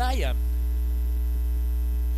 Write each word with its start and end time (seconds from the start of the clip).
Could 0.00 0.06
I 0.06 0.22
um? 0.22 0.36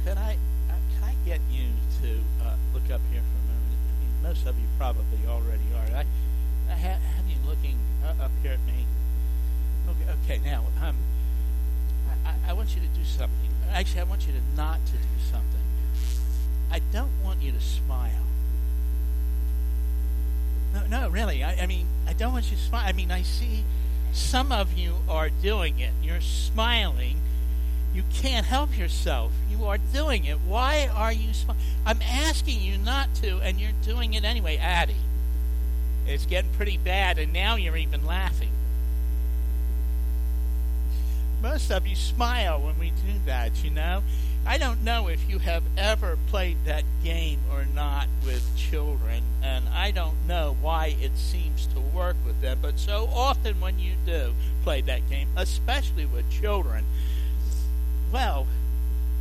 Could 0.05 0.17
I? 0.17 0.37
Uh, 0.71 0.75
could 0.95 1.05
I 1.05 1.15
get 1.27 1.41
you 1.51 1.67
to 2.01 2.11
uh, 2.47 2.55
look 2.73 2.85
up 2.85 3.01
here 3.11 3.23
for 3.23 3.39
a 3.43 3.47
moment? 3.51 3.81
I 3.91 3.95
mean, 3.99 4.23
most 4.23 4.47
of 4.47 4.57
you 4.57 4.67
probably 4.79 5.19
already 5.27 5.65
are. 5.75 5.97
I, 5.97 6.05
I 6.71 6.75
ha- 6.77 7.01
have 7.17 7.27
you 7.27 7.35
looking 7.45 7.77
uh, 8.05 8.23
up 8.23 8.31
here 8.41 8.53
at 8.53 8.65
me. 8.73 8.87
Okay. 9.89 10.13
Okay. 10.23 10.49
Now, 10.49 10.63
um, 10.81 10.95
I, 12.25 12.51
I 12.51 12.53
want 12.53 12.77
you 12.77 12.83
to 12.83 12.87
do 12.97 13.03
something. 13.03 13.51
Actually, 13.73 14.03
I 14.03 14.05
want 14.05 14.29
you 14.29 14.33
to 14.33 14.57
not 14.57 14.79
to 14.87 14.93
do 14.93 15.19
something. 15.29 15.67
I 16.71 16.79
don't 16.93 17.11
want 17.25 17.43
you 17.43 17.51
to 17.51 17.61
smile. 17.61 18.23
No, 20.73 20.87
no, 20.87 21.09
really. 21.09 21.43
I, 21.43 21.63
I 21.63 21.67
mean, 21.67 21.89
I 22.07 22.13
don't 22.13 22.33
want 22.33 22.49
you 22.49 22.57
to 22.57 22.63
smile. 22.63 22.85
I 22.87 22.93
mean, 22.93 23.11
I 23.11 23.23
see 23.23 23.65
some 24.13 24.53
of 24.53 24.79
you 24.79 24.99
are 25.09 25.31
doing 25.31 25.81
it. 25.81 25.91
You're 26.01 26.21
smiling. 26.21 27.22
You 27.95 28.03
can't 28.13 28.47
help 28.47 28.77
yourself. 28.77 29.33
You 29.51 29.67
are 29.67 29.79
doing 29.79 30.25
it. 30.25 30.39
Why 30.47 30.89
are 30.95 31.13
you? 31.13 31.31
I'm 31.85 32.01
asking 32.03 32.61
you 32.61 32.79
not 32.79 33.15
to, 33.17 33.39
and 33.39 33.61
you're 33.61 33.71
doing 33.85 34.15
it 34.15 34.25
anyway. 34.25 34.57
Addie, 34.57 34.97
it's 36.07 36.25
getting 36.25 36.51
pretty 36.53 36.79
bad, 36.79 37.19
and 37.19 37.33
now 37.33 37.57
you're 37.57 37.77
even 37.77 38.07
laughing. 38.07 38.49
Most 41.43 41.71
of 41.71 41.87
you 41.87 41.97
smile 41.97 42.61
when 42.61 42.79
we 42.79 42.91
do 42.91 43.19
that, 43.27 43.65
you 43.65 43.71
know. 43.71 44.03
I 44.47 44.59
don't 44.59 44.83
know 44.83 45.09
if 45.09 45.29
you 45.29 45.39
have 45.41 45.65
ever 45.77 46.17
played 46.29 46.57
that 46.65 46.85
game 47.05 47.41
or 47.53 47.65
not 47.65 48.09
with 48.25 48.57
children, 48.57 49.23
and 49.43 49.69
I 49.69 49.91
don't 49.91 50.27
know 50.27 50.57
why 50.61 50.97
it 51.01 51.17
seems 51.17 51.67
to 51.75 51.81
work 51.81 52.17
with 52.25 52.41
them, 52.41 52.59
but 52.63 52.79
so 52.79 53.09
often 53.13 53.61
when 53.61 53.79
you 53.79 53.95
do 54.07 54.35
play 54.65 54.81
that 54.83 55.09
game, 55.11 55.29
especially 55.37 56.07
with 56.07 56.29
children, 56.31 56.85
well, 58.13 58.47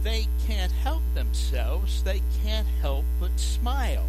they 0.03 0.27
can't 0.45 0.71
help 0.71 1.01
themselves. 1.13 2.03
They 2.03 2.21
can't 2.43 2.67
help 2.81 3.05
but 3.19 3.39
smile. 3.39 4.07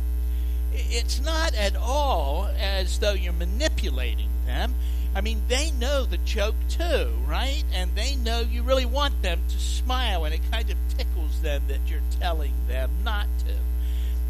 It's 0.72 1.20
not 1.20 1.54
at 1.54 1.76
all 1.76 2.48
as 2.58 2.98
though 2.98 3.12
you're 3.12 3.32
manipulating 3.32 4.30
them. 4.46 4.74
I 5.14 5.20
mean, 5.20 5.42
they 5.48 5.70
know 5.72 6.04
the 6.04 6.16
joke 6.18 6.54
too, 6.70 7.12
right? 7.26 7.64
And 7.72 7.94
they 7.94 8.16
know 8.16 8.40
you 8.40 8.62
really 8.62 8.86
want 8.86 9.20
them 9.20 9.40
to 9.48 9.58
smile, 9.58 10.24
and 10.24 10.34
it 10.34 10.40
kind 10.50 10.70
of 10.70 10.76
tickles 10.96 11.42
them 11.42 11.62
that 11.68 11.80
you're 11.86 12.00
telling 12.18 12.54
them 12.66 12.90
not 13.04 13.26
to. 13.40 13.54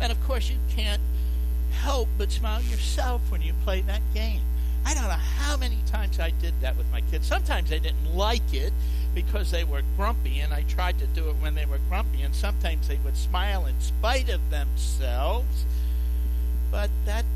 And 0.00 0.10
of 0.10 0.20
course, 0.24 0.50
you 0.50 0.56
can't 0.68 1.02
help 1.70 2.08
but 2.18 2.32
smile 2.32 2.62
yourself 2.62 3.22
when 3.30 3.42
you 3.42 3.52
play 3.64 3.80
that 3.82 4.02
game. 4.12 4.40
I 4.84 4.94
don't 4.94 5.05
know 5.05 5.11
how 5.11 5.56
many 5.56 5.78
times 5.86 6.19
I 6.19 6.30
did 6.30 6.55
that 6.61 6.77
with 6.77 6.91
my 6.91 7.00
kids. 7.02 7.27
Sometimes 7.27 7.70
they 7.70 7.78
didn't 7.78 8.14
like 8.14 8.52
it 8.52 8.72
because 9.14 9.50
they 9.50 9.64
were 9.64 9.83
grumpy, 9.97 10.41
and 10.41 10.52
I 10.52 10.62
tried 10.62 10.98
to 10.98 11.06
do 11.06 11.28
it 11.28 11.36
when 11.41 11.55
they 11.55 11.66
were 11.66 11.78
grumpy, 11.89 12.22
and 12.22 12.34
sometimes 12.34 12.89
they 12.89 12.98
would 13.05 13.16
smile 13.16 13.66
in 13.66 13.80
spite 13.80 14.28
of 14.28 14.50
themselves. 14.50 15.64
But 16.70 16.91
that 17.05 17.27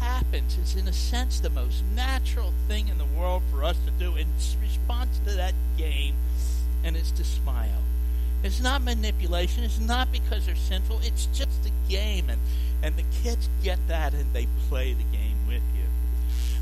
happens. 0.00 0.56
It's, 0.58 0.74
in 0.74 0.88
a 0.88 0.92
sense, 0.92 1.40
the 1.40 1.50
most 1.50 1.84
natural 1.94 2.52
thing 2.66 2.88
in 2.88 2.98
the 2.98 3.04
world 3.04 3.42
for 3.50 3.62
us 3.62 3.76
to 3.84 3.90
do 3.92 4.16
in 4.16 4.26
response 4.60 5.18
to 5.26 5.34
that 5.34 5.54
game, 5.76 6.14
and 6.82 6.96
it's 6.96 7.10
to 7.12 7.24
smile. 7.24 7.82
It's 8.42 8.60
not 8.60 8.82
manipulation. 8.82 9.64
It's 9.64 9.80
not 9.80 10.12
because 10.12 10.46
they're 10.46 10.56
sinful. 10.56 11.00
It's 11.02 11.26
just 11.26 11.66
a 11.66 11.90
game, 11.90 12.30
and, 12.30 12.40
and 12.82 12.96
the 12.96 13.04
kids 13.22 13.48
get 13.62 13.78
that 13.88 14.14
and 14.14 14.32
they 14.32 14.46
play 14.68 14.92
the 14.92 15.04
game 15.16 15.36
with 15.46 15.62
you. 15.74 15.85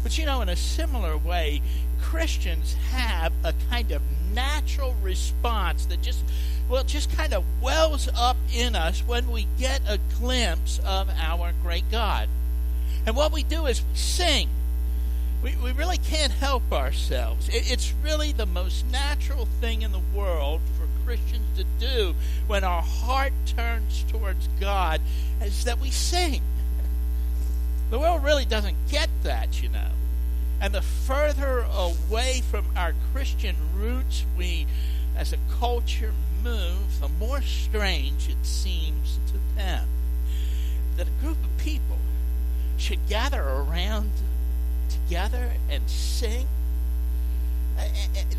But 0.05 0.19
you 0.19 0.27
know, 0.27 0.42
in 0.42 0.50
a 0.50 0.55
similar 0.55 1.16
way, 1.16 1.62
Christians 2.00 2.74
have 2.91 3.33
a 3.42 3.55
kind 3.70 3.91
of 3.91 4.02
natural 4.34 4.94
response 5.02 5.86
that 5.86 6.02
just, 6.02 6.22
well, 6.69 6.84
just 6.84 7.11
kind 7.16 7.33
of 7.33 7.42
wells 7.62 8.08
up 8.14 8.36
in 8.55 8.77
us 8.77 9.00
when 9.00 9.30
we 9.30 9.48
get 9.58 9.80
a 9.88 9.98
glimpse 10.19 10.78
of 10.84 11.08
our 11.19 11.52
great 11.62 11.91
God. 11.91 12.29
And 13.06 13.17
what 13.17 13.33
we 13.33 13.42
do 13.42 13.64
is 13.64 13.80
we 13.80 13.96
sing. 13.96 14.51
We, 15.42 15.56
we 15.56 15.73
really 15.73 15.98
can't 15.98 16.33
help 16.33 16.70
ourselves. 16.70 17.48
It, 17.48 17.70
it's 17.73 17.95
really 18.02 18.33
the 18.33 18.46
most 18.46 18.86
natural 18.86 19.46
thing 19.61 19.80
in 19.80 19.92
the 19.92 20.02
world 20.14 20.61
for 20.79 20.86
Christians 21.06 21.46
to 21.56 21.64
do 21.80 22.14
when 22.46 22.62
our 22.62 22.83
heart 22.83 23.33
turns 23.46 24.05
towards 24.08 24.48
God 24.61 25.00
is 25.42 25.64
that 25.64 25.80
we 25.80 25.90
sing. 25.90 26.42
The 27.94 28.00
world 28.00 28.24
really 28.24 28.44
doesn't 28.44 28.74
get 28.90 29.08
that, 29.22 29.62
you 29.62 29.68
know. 29.68 29.90
And 30.60 30.74
the 30.74 30.82
further 30.82 31.64
away 31.72 32.42
from 32.50 32.66
our 32.74 32.92
Christian 33.12 33.55
roots 33.72 34.24
we, 34.36 34.66
as 35.16 35.32
a 35.32 35.36
culture, 35.60 36.12
move, 36.42 36.98
the 37.00 37.06
more 37.08 37.40
strange 37.40 38.28
it 38.28 38.44
seems 38.44 39.20
to 39.28 39.34
them 39.55 39.86
that 40.96 41.06
a 41.06 41.24
group 41.24 41.36
of 41.44 41.56
people 41.56 41.98
should 42.78 42.98
gather 43.08 43.40
around 43.40 44.11
together 44.88 45.52
and 45.70 45.88
sing. 45.88 46.48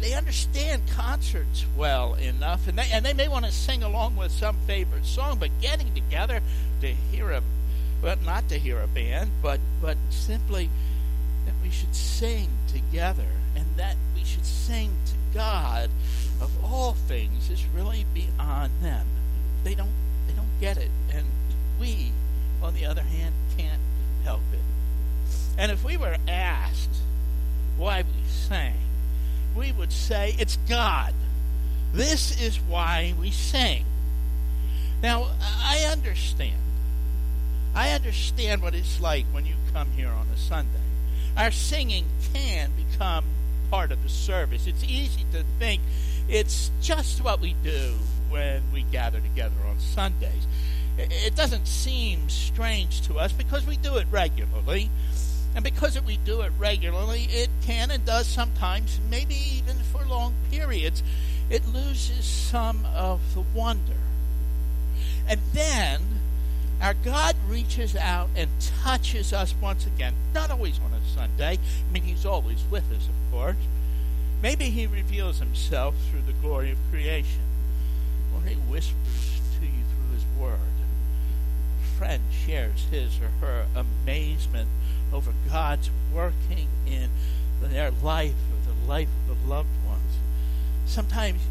They 0.01 0.16
understand 0.16 0.81
concerts 0.89 1.66
well 1.77 2.16
enough, 2.16 2.67
and 2.67 2.77
they, 2.77 2.89
and 2.91 3.05
they 3.05 3.13
may 3.13 3.29
want 3.29 3.45
to 3.45 3.53
sing 3.53 3.83
along 3.83 4.17
with 4.17 4.33
some 4.33 4.57
favorite 4.67 5.05
song, 5.05 5.37
but 5.39 5.49
getting 5.61 5.93
together 5.93 6.41
to 6.81 6.87
hear 6.87 7.31
a, 7.31 7.41
well, 8.05 8.17
not 8.23 8.47
to 8.49 8.59
hear 8.59 8.79
a 8.79 8.88
band, 8.88 9.31
but, 9.41 9.59
but 9.81 9.97
simply 10.11 10.69
that 11.47 11.55
we 11.63 11.71
should 11.71 11.95
sing 11.95 12.49
together 12.67 13.25
and 13.55 13.66
that 13.77 13.95
we 14.13 14.23
should 14.23 14.45
sing 14.45 14.91
to 15.07 15.13
God 15.35 15.89
of 16.39 16.51
all 16.63 16.93
things 16.93 17.49
is 17.49 17.66
really 17.73 18.05
beyond 18.13 18.71
them. 18.83 19.07
They 19.63 19.73
don't 19.73 19.89
they 20.27 20.33
don't 20.33 20.59
get 20.59 20.77
it 20.77 20.91
and 21.11 21.25
we 21.79 22.11
on 22.61 22.75
the 22.75 22.85
other 22.85 23.01
hand 23.01 23.33
can't 23.57 23.81
help 24.23 24.41
it. 24.53 24.59
And 25.57 25.72
if 25.72 25.83
we 25.83 25.97
were 25.97 26.17
asked 26.27 26.97
why 27.75 28.03
we 28.03 28.29
sang, 28.29 28.77
we 29.55 29.72
would 29.72 29.91
say 29.91 30.35
it's 30.37 30.57
God. 30.69 31.16
This 31.91 32.39
is 32.39 32.57
why 32.57 33.16
we 33.19 33.31
sing. 33.31 33.85
Now, 35.01 35.29
I 35.41 35.87
understand. 35.91 36.65
I 37.75 37.91
understand 37.91 38.62
what 38.62 38.74
it's 38.74 39.00
like 39.00 39.25
when 39.31 39.46
you 39.46 39.56
come 39.74 39.91
here 39.91 40.09
on 40.09 40.28
a 40.34 40.38
Sunday 40.38 40.80
our 41.38 41.52
singing 41.52 42.06
can 42.34 42.72
become 42.90 43.25
part 43.69 43.91
of 43.91 44.02
the 44.03 44.09
service. 44.09 44.68
It's 44.68 44.84
easy 44.84 45.25
to 45.34 45.44
think 45.59 45.81
it's 46.30 46.72
just 46.81 47.24
what 47.24 47.41
we 47.41 47.56
do 47.64 47.96
when 48.30 48.64
we 48.74 48.84
gather 48.84 49.19
together 49.19 49.56
on 49.68 49.80
Sundays. 49.80 50.47
It 50.97 51.35
doesn't 51.35 51.68
seem 51.68 52.30
strange 52.30 53.02
to 53.08 53.16
us 53.16 53.34
because 53.34 53.68
we 53.68 53.75
do 53.75 53.97
it 53.97 54.08
regularly. 54.09 54.90
And 55.53 55.64
because 55.64 56.00
we 56.02 56.18
do 56.18 56.41
it 56.41 56.52
regularly, 56.58 57.28
it 57.30 57.50
can 57.62 57.90
and 57.91 58.06
does 58.06 58.28
sometimes, 58.28 59.00
maybe 59.09 59.35
even 59.35 59.78
for 59.78 60.06
long 60.06 60.34
periods, 60.52 61.02
it 61.50 61.66
loses 61.68 62.25
some 62.25 62.85
of 62.94 63.34
the 63.34 63.41
wonder. 63.41 63.94
And 65.28 65.40
then 65.53 66.02
our 66.81 66.94
God 66.94 67.36
reaches 67.47 67.96
out 67.96 68.30
and 68.36 68.50
touches 68.59 69.34
us 69.34 69.56
once 69.62 69.86
again, 69.86 70.13
not 70.34 70.52
always 70.52 70.80
on 70.80 70.91
a 70.94 71.02
Sunday. 71.16 71.58
I 71.58 71.94
mean, 71.94 72.03
He's 72.03 72.25
always 72.25 72.63
with 72.69 72.91
us, 72.91 73.08
of 73.08 73.31
course. 73.31 73.56
Maybe 74.41 74.66
He 74.66 74.85
reveals 74.85 75.40
Himself 75.40 75.96
through 76.09 76.24
the 76.24 76.34
glory 76.34 76.72
of 76.72 76.78
creation, 76.91 77.41
or 78.34 78.47
He 78.47 78.56
whispers 78.56 79.41
to 79.59 79.66
you 79.66 79.84
through 79.90 80.16
His 80.16 80.25
Word. 80.40 80.59
A 81.81 81.97
friend 81.97 82.22
shares 82.46 82.88
his 82.91 83.19
or 83.22 83.30
her 83.46 83.66
amazement 83.75 84.69
over 85.14 85.31
God's 85.50 85.90
working 86.14 86.68
in 86.85 87.09
their 87.62 87.91
life 87.91 88.34
or 88.52 88.72
the 88.72 88.88
life 88.88 89.08
of 89.30 89.41
the 89.41 89.50
loved 89.50 89.69
ones. 89.88 90.18
Sometimes 90.85 91.41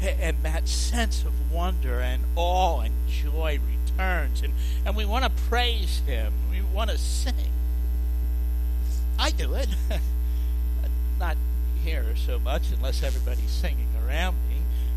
and 0.00 0.42
that 0.42 0.68
sense 0.68 1.24
of 1.24 1.52
wonder 1.52 2.00
and 2.00 2.22
awe 2.36 2.80
and 2.80 2.94
joy 3.08 3.58
returns. 3.58 4.42
And, 4.42 4.52
and 4.84 4.96
we 4.96 5.04
want 5.04 5.24
to 5.24 5.42
praise 5.42 6.00
Him. 6.06 6.32
We 6.50 6.62
want 6.62 6.90
to 6.90 6.98
sing. 6.98 7.34
I 9.18 9.30
do 9.30 9.54
it. 9.54 9.68
Not 11.18 11.36
here 11.84 12.14
so 12.16 12.38
much 12.38 12.70
unless 12.74 13.02
everybody's 13.02 13.50
singing 13.50 13.88
around 14.06 14.36
me. 14.48 14.56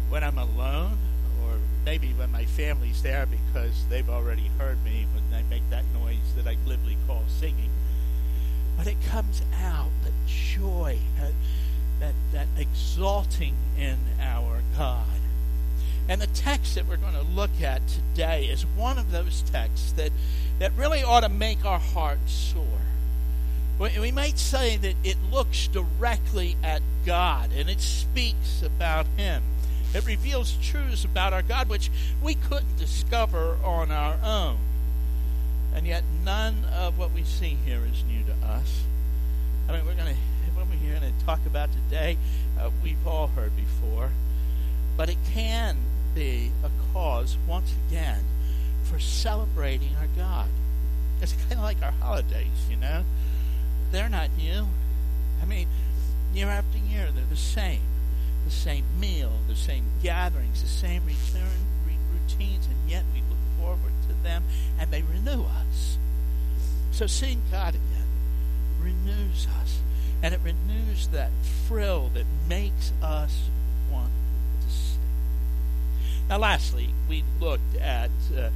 When 0.10 0.24
I'm 0.24 0.38
alone, 0.38 0.98
or 1.44 1.58
maybe 1.86 2.10
when 2.10 2.32
my 2.32 2.46
family's 2.46 3.02
there 3.02 3.26
because 3.26 3.86
they've 3.90 4.10
already 4.10 4.50
heard 4.58 4.84
me 4.86 5.08
when 5.14 5.38
I 5.38 5.44
make 5.50 5.68
that 5.70 5.84
noise 5.94 6.34
that 6.38 6.48
I 6.48 6.56
glibly 6.66 6.98
call 7.08 7.24
singing. 7.28 7.70
But 8.78 8.88
it 8.88 8.98
comes 9.10 9.42
out, 9.62 9.90
the 10.04 10.12
joy, 10.26 10.98
that, 12.00 12.14
that 12.32 12.48
exalting 12.58 13.56
in 13.78 13.98
our 14.20 14.62
God. 14.78 15.06
And 16.08 16.22
the 16.22 16.28
text 16.28 16.76
that 16.76 16.88
we're 16.88 16.98
going 16.98 17.14
to 17.14 17.22
look 17.22 17.62
at 17.62 17.82
today 17.88 18.46
is 18.46 18.66
one 18.66 18.98
of 18.98 19.12
those 19.12 19.42
texts 19.42 19.94
that, 19.94 20.12
that 20.60 20.74
really 20.76 21.04
ought 21.04 21.22
to 21.22 21.30
make 21.30 21.66
our 21.66 21.80
hearts 21.80 22.32
soar. 22.32 22.66
We 23.80 24.12
might 24.12 24.38
say 24.38 24.78
that 24.78 24.96
it 25.04 25.18
looks 25.32 25.68
directly 25.68 26.56
at 26.64 26.82
God 27.06 27.52
and 27.56 27.70
it 27.70 27.82
speaks 27.82 28.62
about 28.62 29.08
Him. 29.18 29.44
It 29.94 30.06
reveals 30.06 30.58
truths 30.62 31.04
about 31.04 31.34
our 31.34 31.42
God 31.42 31.70
which 31.70 31.90
we 32.22 32.36
couldn't 32.36 32.78
discover 32.78 33.58
on 33.64 33.92
our 33.92 34.18
own. 34.24 34.58
And 35.76 35.88
yet, 35.88 36.04
none 36.24 36.66
of 36.66 36.98
what 36.98 37.14
we 37.14 37.24
see 37.24 37.58
here 37.66 37.82
is 37.92 38.04
new 38.04 38.24
to 38.24 38.48
us. 38.48 38.84
I 39.68 39.74
mean, 39.74 39.86
we're 39.86 39.96
going 39.96 40.14
to, 40.14 40.20
what 40.56 40.68
we're 40.68 40.90
going 40.90 41.02
to 41.02 41.08
talk 41.26 41.46
about 41.46 41.70
today, 41.72 42.18
uh, 42.60 42.70
we've 42.84 43.06
all 43.08 43.28
heard 43.28 43.56
before. 43.56 44.12
But 44.96 45.10
it 45.10 45.18
can 45.32 45.78
be 46.14 46.52
a 46.64 46.70
cause, 46.94 47.38
once 47.48 47.74
again, 47.88 48.24
for 48.84 49.00
celebrating 49.00 49.96
our 50.00 50.08
God. 50.16 50.50
It's 51.22 51.34
kind 51.34 51.54
of 51.54 51.60
like 51.60 51.82
our 51.82 51.94
holidays, 52.00 52.68
you 52.70 52.76
know? 52.76 53.04
They're 53.92 54.10
not 54.10 54.30
new. 54.38 54.68
I 55.42 55.46
mean, 55.46 55.68
year 56.34 56.48
after 56.48 56.78
year, 56.78 57.10
they're 57.14 57.26
the 57.30 57.36
same. 57.36 57.82
The 58.46 58.52
same 58.52 58.84
meal, 59.00 59.32
the 59.48 59.56
same 59.56 59.86
gatherings, 60.02 60.62
the 60.62 60.68
same 60.68 61.04
return 61.06 61.64
routines, 62.24 62.68
and 62.68 62.90
yet 62.90 63.04
we 63.14 63.22
look 63.30 63.40
forward 63.60 63.92
to 64.08 64.24
them 64.24 64.44
and 64.80 64.92
they 64.92 65.02
renew 65.02 65.44
us. 65.44 65.98
So 66.92 67.08
seeing 67.08 67.42
God 67.52 67.76
again 67.76 68.08
renews 68.80 69.48
us, 69.62 69.80
and 70.24 70.34
it 70.34 70.40
renews 70.42 71.08
that 71.08 71.30
thrill 71.68 72.10
that 72.14 72.26
makes 72.48 72.94
us 73.02 73.50
want 73.92 74.10
to 74.62 74.74
sing. 74.74 75.00
Now, 76.30 76.38
lastly, 76.38 76.90
we 77.10 77.26
looked 77.42 77.76
at 77.76 78.10
uh, 78.36 78.50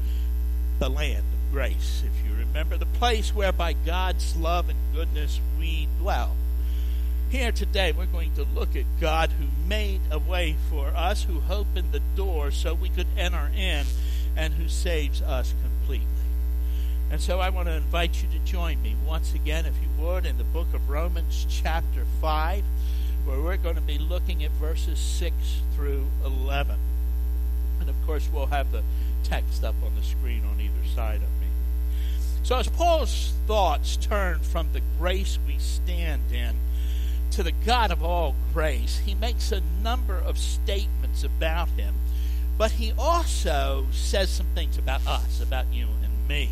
the 0.79 0.89
land 0.89 1.17
of 1.19 1.51
grace, 1.51 2.03
if 2.05 2.25
you 2.25 2.37
remember, 2.37 2.77
the 2.77 2.85
place 2.85 3.35
where 3.35 3.51
by 3.51 3.73
God's 3.73 4.37
love 4.37 4.69
and 4.69 4.79
goodness 4.93 5.41
we 5.59 5.89
dwell. 5.99 6.37
Here 7.29 7.51
today, 7.51 7.91
we're 7.91 8.05
going 8.05 8.33
to 8.35 8.45
look 8.55 8.73
at 8.77 8.85
God 9.01 9.31
who 9.31 9.47
made 9.67 9.99
a 10.09 10.19
way 10.19 10.55
for 10.69 10.87
us, 10.95 11.23
who 11.23 11.41
opened 11.49 11.91
the 11.91 12.01
door 12.15 12.51
so 12.51 12.73
we 12.73 12.87
could 12.87 13.07
enter 13.17 13.51
in, 13.53 13.85
and 14.37 14.53
who 14.53 14.69
saves 14.69 15.21
us 15.21 15.53
completely. 15.61 16.07
And 17.09 17.21
so 17.21 17.39
I 17.39 17.49
want 17.49 17.67
to 17.67 17.73
invite 17.73 18.21
you 18.21 18.27
to 18.37 18.39
join 18.45 18.81
me 18.81 18.95
once 19.05 19.33
again, 19.33 19.65
if 19.65 19.73
you 19.81 20.03
would, 20.03 20.25
in 20.25 20.37
the 20.37 20.43
book 20.43 20.67
of 20.73 20.89
Romans, 20.89 21.45
chapter 21.49 22.05
5, 22.19 22.63
where 23.25 23.39
we're 23.39 23.57
going 23.57 23.75
to 23.75 23.81
be 23.81 23.97
looking 23.97 24.43
at 24.43 24.51
verses 24.51 24.99
6 24.99 25.33
through 25.73 26.07
11. 26.25 26.75
And 27.79 27.89
of 27.89 27.95
course, 28.05 28.27
we'll 28.31 28.47
have 28.47 28.71
the 28.71 28.83
text 29.23 29.63
up 29.63 29.75
on 29.83 29.95
the 29.95 30.03
screen 30.03 30.43
on 30.45 30.59
either 30.59 30.87
side 30.95 31.17
of 31.17 31.29
me. 31.39 31.47
So, 32.43 32.57
as 32.57 32.67
Paul's 32.67 33.33
thoughts 33.45 33.97
turn 33.97 34.39
from 34.39 34.69
the 34.73 34.81
grace 34.99 35.37
we 35.47 35.57
stand 35.59 36.31
in 36.31 36.55
to 37.31 37.43
the 37.43 37.51
God 37.51 37.91
of 37.91 38.03
all 38.03 38.35
grace, 38.53 38.99
he 39.05 39.15
makes 39.15 39.51
a 39.51 39.61
number 39.83 40.17
of 40.17 40.37
statements 40.37 41.23
about 41.23 41.69
him, 41.69 41.95
but 42.57 42.71
he 42.71 42.93
also 42.97 43.87
says 43.91 44.29
some 44.29 44.47
things 44.55 44.77
about 44.77 45.05
us, 45.05 45.41
about 45.41 45.65
you 45.73 45.87
and 46.03 46.27
me. 46.27 46.51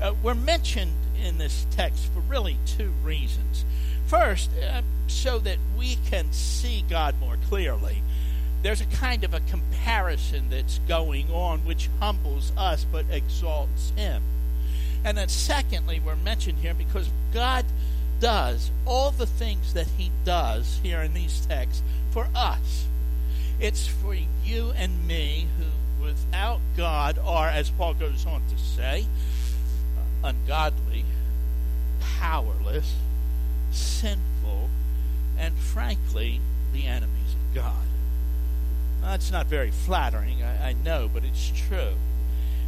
Uh, 0.00 0.14
we're 0.22 0.34
mentioned 0.34 0.92
in 1.22 1.38
this 1.38 1.66
text 1.70 2.06
for 2.12 2.20
really 2.20 2.58
two 2.66 2.92
reasons. 3.02 3.64
First, 4.06 4.50
uh, 4.62 4.82
so 5.06 5.38
that 5.40 5.58
we 5.76 5.96
can 6.08 6.32
see 6.32 6.84
God 6.88 7.18
more 7.20 7.36
clearly 7.48 8.02
there's 8.62 8.80
a 8.80 8.86
kind 8.86 9.24
of 9.24 9.34
a 9.34 9.40
comparison 9.40 10.50
that's 10.50 10.80
going 10.88 11.30
on 11.30 11.60
which 11.60 11.88
humbles 12.00 12.52
us 12.56 12.84
but 12.90 13.04
exalts 13.10 13.92
him. 13.96 14.22
And 15.04 15.16
then, 15.16 15.28
secondly, 15.28 16.00
we're 16.04 16.16
mentioned 16.16 16.58
here 16.58 16.74
because 16.74 17.08
God 17.32 17.64
does 18.18 18.72
all 18.84 19.12
the 19.12 19.26
things 19.26 19.74
that 19.74 19.86
he 19.96 20.10
does 20.24 20.80
here 20.82 21.00
in 21.00 21.14
these 21.14 21.46
texts 21.46 21.84
for 22.10 22.26
us. 22.34 22.86
It's 23.60 23.86
for 23.86 24.16
you 24.44 24.72
and 24.76 25.06
me 25.06 25.46
who, 25.56 26.04
without 26.04 26.60
God, 26.76 27.18
are, 27.24 27.48
as 27.48 27.70
Paul 27.70 27.94
goes 27.94 28.26
on 28.26 28.42
to 28.50 28.58
say, 28.58 29.06
ungodly, 30.22 31.04
powerless, 32.00 32.96
sinful, 33.70 34.68
and 35.38 35.54
frankly, 35.56 36.40
the 36.72 36.86
enemies 36.86 37.34
of 37.34 37.54
God. 37.54 37.86
That's 39.02 39.30
not 39.30 39.46
very 39.46 39.70
flattering, 39.70 40.42
I, 40.42 40.70
I 40.70 40.72
know, 40.72 41.08
but 41.12 41.24
it's 41.24 41.52
true. 41.68 41.94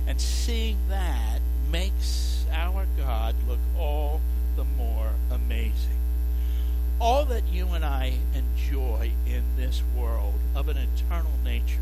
And 0.07 0.21
seeing 0.21 0.79
that 0.89 1.41
makes 1.71 2.45
our 2.53 2.87
God 2.97 3.35
look 3.49 3.59
all 3.79 4.21
the 4.57 4.65
more 4.65 5.13
amazing. 5.31 5.99
All 7.01 7.25
that 7.27 7.49
you 7.49 7.69
and 7.69 7.85
I 7.85 8.15
enjoy 8.35 9.13
in 9.27 9.43
this 9.57 9.83
world 9.97 10.35
of 10.55 10.69
an 10.69 10.77
eternal 10.77 11.33
nature 11.45 11.81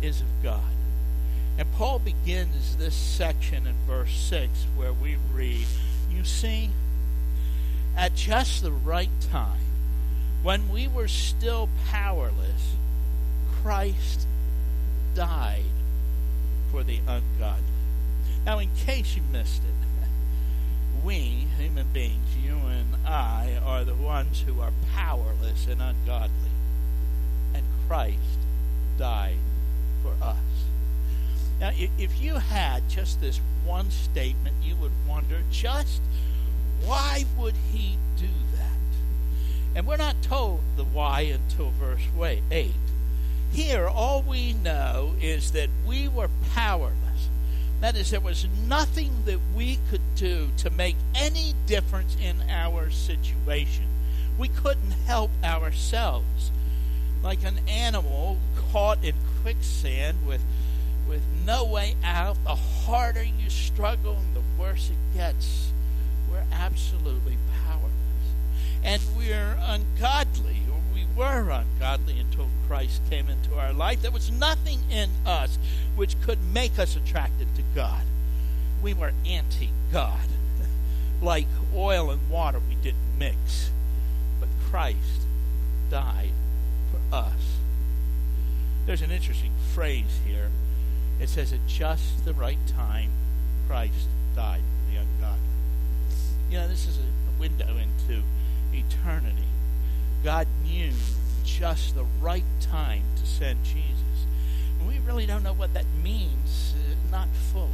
is 0.00 0.20
of 0.20 0.26
God. 0.42 0.60
And 1.58 1.70
Paul 1.72 1.98
begins 1.98 2.76
this 2.76 2.94
section 2.94 3.66
in 3.66 3.74
verse 3.86 4.12
6 4.12 4.50
where 4.74 4.92
we 4.92 5.16
read, 5.32 5.66
You 6.10 6.24
see, 6.24 6.70
at 7.96 8.14
just 8.14 8.62
the 8.62 8.72
right 8.72 9.10
time, 9.30 9.60
when 10.42 10.70
we 10.70 10.88
were 10.88 11.08
still 11.08 11.68
powerless, 11.88 12.76
Christ 13.62 14.26
died 15.14 15.64
for 16.70 16.82
the 16.82 16.98
ungodly. 17.06 17.62
Now, 18.44 18.58
in 18.58 18.70
case 18.74 19.14
you 19.14 19.22
missed 19.30 19.62
it, 19.62 20.08
we, 21.04 21.46
human 21.58 21.86
beings, 21.92 22.36
you 22.42 22.56
and 22.56 23.06
I, 23.06 23.58
are 23.64 23.84
the 23.84 23.94
ones 23.94 24.42
who 24.46 24.60
are 24.60 24.72
powerless 24.94 25.68
and 25.68 25.80
ungodly. 25.80 26.50
And 27.54 27.64
Christ 27.86 28.18
died 28.98 29.36
for 30.02 30.14
us. 30.24 30.36
Now, 31.62 31.70
if 31.76 32.20
you 32.20 32.34
had 32.34 32.88
just 32.88 33.20
this 33.20 33.40
one 33.64 33.92
statement, 33.92 34.56
you 34.64 34.74
would 34.74 34.90
wonder 35.08 35.42
just 35.52 36.02
why 36.84 37.24
would 37.38 37.54
he 37.72 37.98
do 38.16 38.26
that? 38.56 39.76
And 39.76 39.86
we're 39.86 39.96
not 39.96 40.20
told 40.22 40.60
the 40.76 40.82
why 40.82 41.20
until 41.20 41.70
verse 41.70 42.00
8. 42.50 42.72
Here, 43.52 43.86
all 43.86 44.22
we 44.22 44.54
know 44.54 45.14
is 45.20 45.52
that 45.52 45.70
we 45.86 46.08
were 46.08 46.30
powerless. 46.52 47.28
That 47.80 47.96
is, 47.96 48.10
there 48.10 48.18
was 48.18 48.48
nothing 48.66 49.12
that 49.26 49.38
we 49.54 49.78
could 49.88 50.16
do 50.16 50.48
to 50.56 50.70
make 50.70 50.96
any 51.14 51.54
difference 51.66 52.16
in 52.20 52.42
our 52.50 52.90
situation. 52.90 53.84
We 54.36 54.48
couldn't 54.48 54.94
help 55.06 55.30
ourselves. 55.44 56.50
Like 57.22 57.44
an 57.44 57.60
animal 57.68 58.38
caught 58.72 59.04
in 59.04 59.14
quicksand 59.42 60.26
with, 60.26 60.42
with 61.12 61.22
no 61.44 61.62
way 61.62 61.94
out, 62.02 62.42
the 62.44 62.54
harder 62.54 63.22
you 63.22 63.50
struggle, 63.50 64.16
and 64.16 64.34
the 64.34 64.40
worse 64.58 64.88
it 64.88 65.14
gets. 65.14 65.70
We're 66.30 66.44
absolutely 66.50 67.36
powerless. 67.66 67.92
And 68.82 69.02
we're 69.14 69.58
ungodly 69.60 70.62
or 70.72 70.80
we 70.94 71.04
were 71.14 71.50
ungodly 71.50 72.18
until 72.18 72.48
Christ 72.66 73.02
came 73.10 73.28
into 73.28 73.58
our 73.58 73.74
life. 73.74 74.00
There 74.00 74.10
was 74.10 74.30
nothing 74.30 74.80
in 74.90 75.10
us 75.26 75.58
which 75.96 76.18
could 76.22 76.38
make 76.54 76.78
us 76.78 76.96
attracted 76.96 77.54
to 77.56 77.62
God. 77.74 78.04
We 78.82 78.94
were 78.94 79.12
anti 79.26 79.68
God. 79.92 80.28
like 81.20 81.46
oil 81.74 82.10
and 82.10 82.30
water, 82.30 82.58
we 82.66 82.76
didn't 82.76 83.18
mix. 83.18 83.70
But 84.40 84.48
Christ 84.70 85.26
died 85.90 86.32
for 86.90 87.14
us. 87.14 87.58
There's 88.86 89.02
an 89.02 89.10
interesting 89.10 89.52
phrase 89.74 90.20
here. 90.26 90.48
It 91.22 91.28
says, 91.28 91.52
at 91.52 91.64
just 91.68 92.24
the 92.24 92.34
right 92.34 92.58
time, 92.66 93.08
Christ 93.68 94.08
died 94.34 94.60
for 94.60 94.92
the 94.92 94.98
ungodly. 94.98 95.38
You 96.50 96.58
know, 96.58 96.66
this 96.66 96.88
is 96.88 96.98
a 96.98 97.40
window 97.40 97.68
into 97.68 98.24
eternity. 98.74 99.46
God 100.24 100.48
knew 100.64 100.90
just 101.44 101.94
the 101.94 102.06
right 102.20 102.42
time 102.60 103.02
to 103.14 103.24
send 103.24 103.62
Jesus. 103.62 104.26
we 104.84 104.98
really 105.06 105.24
don't 105.24 105.44
know 105.44 105.52
what 105.52 105.72
that 105.74 105.84
means, 106.02 106.74
uh, 106.76 107.10
not 107.12 107.28
fully. 107.52 107.70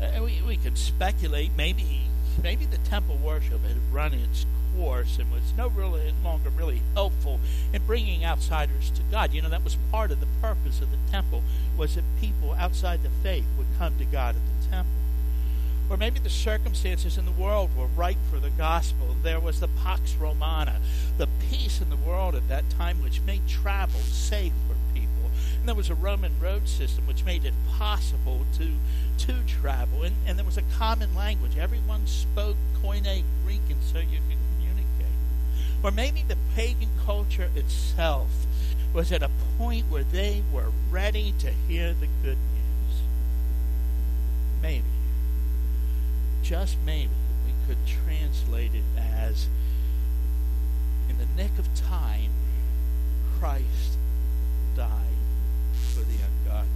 Uh, 0.00 0.22
we, 0.24 0.40
we 0.46 0.56
could 0.56 0.78
speculate 0.78 1.50
maybe 1.54 2.00
maybe 2.42 2.64
the 2.64 2.78
temple 2.78 3.16
worship 3.16 3.62
had 3.64 3.76
run 3.92 4.14
its 4.14 4.46
course 4.76 5.18
and 5.18 5.30
was 5.30 5.52
no 5.56 5.68
really 5.68 6.14
longer 6.24 6.50
really 6.50 6.82
helpful 6.94 7.40
in 7.72 7.82
bringing 7.84 8.24
outsiders 8.24 8.90
to 8.90 9.02
God. 9.10 9.32
You 9.32 9.42
know 9.42 9.48
that 9.48 9.64
was 9.64 9.76
part 9.90 10.10
of 10.10 10.20
the 10.20 10.28
purpose 10.40 10.80
of 10.80 10.90
the 10.90 11.10
temple 11.10 11.42
was 11.76 11.94
that 11.94 12.04
people 12.20 12.52
outside 12.52 13.02
the 13.02 13.10
faith 13.22 13.44
would 13.58 13.66
come 13.78 13.98
to 13.98 14.04
God 14.04 14.36
at 14.36 14.42
the 14.62 14.68
temple. 14.70 14.92
Or 15.90 15.96
maybe 15.96 16.20
the 16.20 16.30
circumstances 16.30 17.18
in 17.18 17.26
the 17.26 17.32
world 17.32 17.76
were 17.76 17.86
ripe 17.86 18.16
for 18.30 18.38
the 18.38 18.50
gospel. 18.50 19.14
There 19.22 19.40
was 19.40 19.60
the 19.60 19.68
Pax 19.68 20.14
Romana, 20.14 20.80
the 21.18 21.28
peace 21.50 21.80
in 21.82 21.90
the 21.90 21.96
world 21.96 22.34
at 22.34 22.48
that 22.48 22.70
time 22.70 23.02
which 23.02 23.20
made 23.20 23.46
travel 23.46 24.00
safe 24.00 24.54
for. 24.66 24.81
And 25.62 25.68
there 25.68 25.76
was 25.76 25.90
a 25.90 25.94
Roman 25.94 26.32
road 26.40 26.66
system 26.66 27.06
which 27.06 27.24
made 27.24 27.44
it 27.44 27.54
possible 27.78 28.44
to, 28.58 28.72
to 29.26 29.44
travel. 29.46 30.02
And, 30.02 30.16
and 30.26 30.36
there 30.36 30.44
was 30.44 30.56
a 30.56 30.62
common 30.76 31.14
language. 31.14 31.56
Everyone 31.56 32.04
spoke 32.08 32.56
Koine 32.82 33.22
Greek, 33.44 33.60
and 33.70 33.80
so 33.80 34.00
you 34.00 34.18
could 34.28 34.38
communicate. 34.56 35.14
Or 35.84 35.92
maybe 35.92 36.24
the 36.26 36.36
pagan 36.56 36.88
culture 37.06 37.48
itself 37.54 38.28
was 38.92 39.12
at 39.12 39.22
a 39.22 39.30
point 39.56 39.88
where 39.88 40.02
they 40.02 40.42
were 40.52 40.72
ready 40.90 41.32
to 41.38 41.52
hear 41.68 41.94
the 41.94 42.08
good 42.24 42.38
news. 42.38 43.02
Maybe, 44.60 44.82
just 46.42 46.76
maybe, 46.84 47.12
we 47.46 47.52
could 47.68 47.78
translate 47.86 48.74
it 48.74 48.82
as 49.00 49.46
in 51.08 51.18
the 51.18 51.26
nick 51.40 51.56
of 51.56 51.72
time, 51.72 52.32
Christ 53.38 53.96
died 54.74 55.11
for 55.92 56.00
the 56.00 56.18
ungodly. 56.24 56.68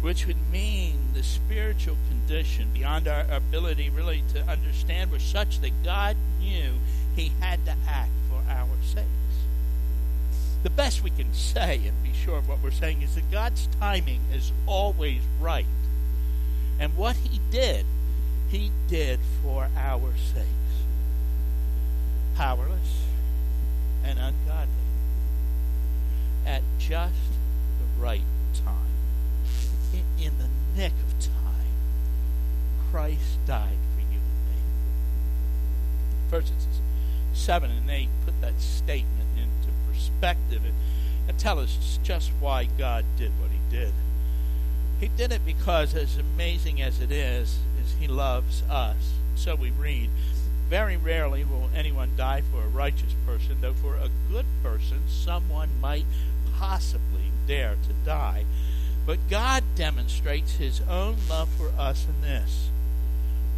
Which 0.00 0.26
would 0.26 0.50
mean 0.50 0.98
the 1.14 1.22
spiritual 1.22 1.96
condition 2.08 2.68
beyond 2.72 3.08
our 3.08 3.24
ability 3.30 3.90
really 3.90 4.22
to 4.34 4.42
understand 4.42 5.10
was 5.10 5.22
such 5.22 5.60
that 5.60 5.82
God 5.82 6.16
knew 6.40 6.74
he 7.16 7.32
had 7.40 7.64
to 7.66 7.74
act 7.88 8.10
for 8.28 8.42
our 8.50 8.68
sakes. 8.82 9.08
The 10.62 10.70
best 10.70 11.02
we 11.02 11.10
can 11.10 11.32
say 11.32 11.80
and 11.86 12.02
be 12.02 12.12
sure 12.12 12.38
of 12.38 12.48
what 12.48 12.62
we're 12.62 12.70
saying 12.70 13.02
is 13.02 13.14
that 13.14 13.30
God's 13.30 13.68
timing 13.80 14.20
is 14.32 14.52
always 14.66 15.20
right. 15.40 15.66
And 16.78 16.96
what 16.96 17.16
he 17.16 17.40
did, 17.50 17.84
he 18.48 18.70
did 18.88 19.20
for 19.42 19.68
our 19.76 20.12
sakes. 20.32 20.48
Powerless 22.34 23.04
and 24.02 24.18
ungodly 24.18 24.68
at 26.46 26.62
just 26.78 27.14
right 27.98 28.22
time. 28.54 28.74
In, 30.18 30.32
the 30.38 30.48
nick 30.76 30.92
of 30.92 31.18
time, 31.20 31.74
Christ 32.90 33.38
died 33.46 33.78
for 33.94 34.00
you 34.00 34.18
and 34.18 34.44
me. 34.48 34.60
Verses 36.30 36.66
7 37.32 37.70
and 37.70 37.90
8 37.90 38.08
put 38.24 38.40
that 38.40 38.60
statement 38.60 39.28
into 39.36 39.72
perspective 39.92 40.62
and, 40.64 40.74
and 41.28 41.38
tell 41.38 41.58
us 41.58 41.98
just 42.02 42.30
why 42.40 42.64
God 42.78 43.04
did 43.16 43.30
what 43.40 43.50
he 43.50 43.76
did. 43.76 43.92
He 45.00 45.08
did 45.08 45.32
it 45.32 45.44
because, 45.44 45.94
as 45.94 46.16
amazing 46.16 46.80
as 46.80 47.00
it 47.00 47.10
is, 47.10 47.58
is 47.82 47.94
he 47.98 48.08
loves 48.08 48.62
us. 48.70 49.14
So 49.34 49.54
we 49.54 49.70
read, 49.70 50.08
very 50.68 50.96
rarely 50.96 51.44
will 51.44 51.68
anyone 51.74 52.10
die 52.16 52.42
for 52.50 52.62
a 52.62 52.68
righteous 52.68 53.14
person, 53.26 53.58
though 53.60 53.74
for 53.74 53.96
a 53.96 54.08
good 54.30 54.46
person 54.62 55.02
someone 55.08 55.68
might 55.80 56.06
possibly 56.58 57.33
dare 57.46 57.76
to 57.86 57.92
die. 58.04 58.44
But 59.06 59.28
God 59.28 59.62
demonstrates 59.74 60.56
his 60.56 60.80
own 60.88 61.16
love 61.28 61.48
for 61.50 61.70
us 61.78 62.06
in 62.08 62.22
this. 62.22 62.70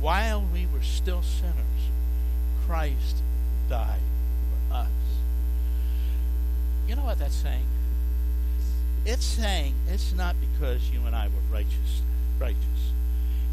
While 0.01 0.43
we 0.53 0.67
were 0.67 0.83
still 0.83 1.23
sinners, 1.23 1.91
Christ 2.67 3.23
died 3.69 4.01
for 4.69 4.75
us. 4.75 4.89
You 6.89 6.97
know 6.97 7.05
what 7.05 7.19
that's 7.19 7.35
saying? 7.37 7.67
It's 9.05 9.25
saying 9.25 9.75
it's 9.89 10.13
not 10.13 10.37
because 10.41 10.91
you 10.91 11.01
and 11.07 11.15
I 11.15 11.29
were 11.29 11.53
righteous 11.53 12.03
righteous. 12.39 12.93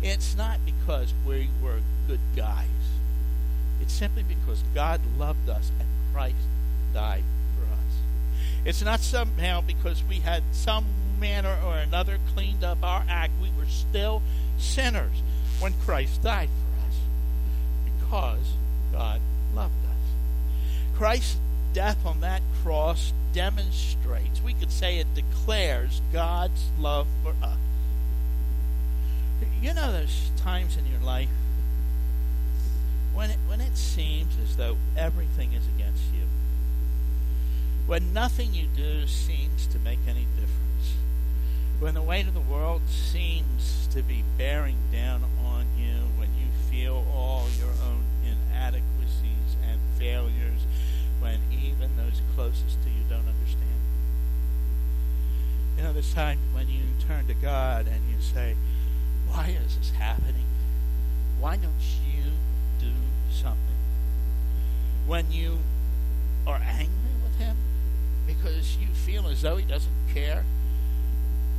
It's 0.02 0.36
not 0.36 0.60
because 0.66 1.14
we 1.26 1.50
were 1.62 1.80
good 2.08 2.20
guys. 2.36 2.68
It's 3.82 3.94
simply 3.94 4.24
because 4.24 4.64
God 4.74 5.02
loved 5.18 5.50
us 5.50 5.72
and 5.80 5.88
Christ 6.14 6.36
died. 6.94 7.24
It's 8.66 8.82
not 8.82 9.02
somehow 9.02 9.62
because 9.62 10.04
we 10.08 10.20
had 10.20 10.44
some 10.52 10.86
manner 11.20 11.58
or 11.66 11.78
another 11.78 12.18
cleaned 12.34 12.64
up 12.64 12.78
our 12.84 13.04
act. 13.10 13.34
We 13.42 13.50
were 13.58 13.68
still 13.68 14.22
sinners 14.58 15.22
when 15.60 15.74
Christ 15.86 16.24
died 16.24 16.50
for 16.50 16.88
us 16.88 16.96
because 17.86 18.54
God 18.92 19.20
loved 19.54 19.86
us. 19.86 20.98
Christ's 20.98 21.38
death 21.74 22.06
on 22.06 22.22
that 22.22 22.42
cross 22.62 23.12
demonstrates, 23.34 24.42
we 24.44 24.54
could 24.54 24.72
say 24.72 25.00
it 25.00 25.14
declares 25.16 26.02
God's 26.14 26.70
love 26.80 27.08
for 27.24 27.34
us. 27.44 27.58
You 29.62 29.74
know, 29.74 29.92
there's 29.92 30.30
times 30.38 30.78
in 30.78 30.86
your 30.86 31.00
life 31.02 31.30
when 33.14 33.32
it, 33.32 33.38
when 33.48 33.60
it 33.60 33.76
seems 33.76 34.38
as 34.42 34.56
though 34.56 34.78
everything 34.96 35.54
is 35.54 35.64
against 35.76 36.04
you, 36.13 36.13
when 37.94 38.12
nothing 38.12 38.56
you 38.56 38.66
do 38.76 39.06
seems 39.06 39.68
to 39.68 39.78
make 39.78 40.00
any 40.08 40.26
difference, 40.34 40.96
when 41.80 41.94
the 41.94 42.02
weight 42.02 42.26
of 42.26 42.34
the 42.34 42.40
world 42.40 42.82
seems 42.90 43.88
to 43.92 44.02
be 44.02 44.24
bearing 44.36 44.78
down 44.92 45.22
on 45.46 45.68
you, 45.78 45.94
when 46.18 46.30
you 46.30 46.48
feel 46.72 47.06
all 47.14 47.46
your 47.60 47.70
own 47.86 48.04
inadequacies 48.26 49.58
and 49.70 49.80
failures, 50.00 50.66
when 51.20 51.38
even 51.52 51.96
those 51.96 52.20
closest 52.34 52.82
to 52.82 52.90
you 52.90 53.04
don't 53.08 53.28
understand. 53.28 53.80
You 55.78 55.84
know, 55.84 55.94
there's 55.94 56.16
time 56.16 56.40
when 56.52 56.70
you 56.70 56.82
turn 57.08 57.28
to 57.28 57.36
God 57.36 57.86
and 57.86 58.02
you 58.10 58.20
say, 58.20 58.56
Why 59.28 59.56
is 59.64 59.78
this 59.78 59.92
happening? 59.92 60.46
Why 61.40 61.58
don't 61.58 61.74
you 62.12 62.32
do 62.80 62.92
something. 63.30 63.78
When 65.06 65.32
you 65.32 65.60
are 66.48 66.60
angry 66.60 67.14
with 67.24 67.36
him 67.36 67.56
because 68.26 68.78
you 68.78 68.88
feel 68.88 69.28
as 69.28 69.42
though 69.42 69.58
he 69.58 69.66
doesn't 69.66 69.92
care, 70.14 70.44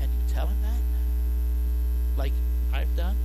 and 0.01 0.11
you 0.11 0.35
tell 0.35 0.47
him 0.47 0.57
that, 0.63 2.19
like 2.19 2.33
I've 2.73 2.95
done, 2.97 3.17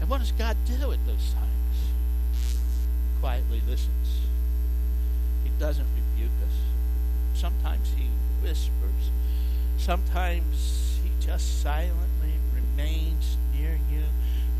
and 0.00 0.08
what 0.08 0.18
does 0.18 0.32
God 0.32 0.56
do 0.66 0.92
at 0.92 1.06
those 1.06 1.34
times? 1.34 2.54
Quietly 3.20 3.62
listens. 3.68 4.20
He 5.44 5.50
doesn't 5.58 5.86
rebuke 5.94 6.32
us. 6.46 7.38
Sometimes 7.38 7.92
he 7.96 8.06
whispers. 8.42 9.10
Sometimes 9.76 10.98
he 11.02 11.10
just 11.24 11.62
silently 11.62 12.34
remains 12.54 13.36
near 13.54 13.78
you 13.90 14.04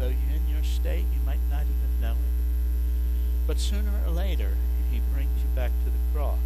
though 0.01 0.07
you're 0.09 0.37
in 0.37 0.49
your 0.49 0.65
state, 0.65 1.05
you 1.13 1.21
might 1.27 1.41
not 1.51 1.61
even 1.63 2.01
know 2.01 2.13
it. 2.13 3.47
But 3.47 3.59
sooner 3.59 3.93
or 4.07 4.11
later, 4.11 4.57
he 4.91 5.01
brings 5.13 5.29
you 5.43 5.49
back 5.55 5.71
to 5.85 5.91
the 5.91 6.19
cross. 6.19 6.39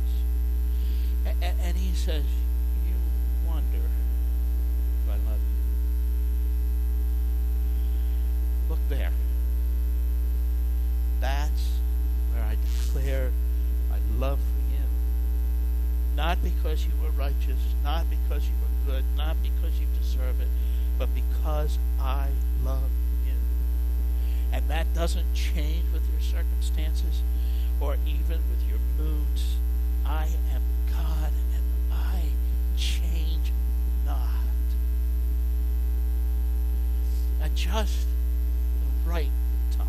And, 1.27 1.37
and 1.63 1.77
he 1.77 1.95
says, 1.95 2.25
You 2.87 2.95
wonder 3.49 3.79
if 3.79 5.11
I 5.11 5.17
love 5.29 5.39
you. 5.39 5.63
Look 8.71 8.79
there. 8.89 9.13
That's 11.21 11.71
where 12.33 12.43
I 12.43 12.57
declare 12.57 13.31
my 13.91 13.99
love 14.19 14.39
for 14.39 14.75
you. 14.75 14.83
Not 16.17 16.43
because 16.43 16.85
you 16.85 16.93
were 17.03 17.11
righteous, 17.11 17.59
not 17.83 18.05
because 18.11 18.45
you 18.45 18.55
were 18.61 18.93
good, 18.93 19.05
not 19.17 19.37
because 19.43 19.79
you 19.81 19.87
deserve 19.99 20.41
it, 20.41 20.49
but 20.99 21.09
because 21.15 21.79
I 22.01 22.29
love 22.65 22.91
you. 23.27 23.33
and 24.53 24.69
that 24.69 24.93
doesn't 24.95 25.35
change 25.35 25.85
with 25.93 26.03
your 26.13 26.21
circumstances 26.21 27.23
or 27.81 27.97
even 28.07 28.39
with 28.51 28.69
your 28.69 28.79
moods. 28.99 29.57
I 30.07 30.29
am 30.55 30.63
God 30.97 31.31
and 31.55 31.93
I 31.93 32.23
change 32.77 33.53
not. 34.07 34.19
At 37.43 37.55
just 37.55 38.07
the 39.05 39.11
right 39.11 39.31
time, 39.77 39.87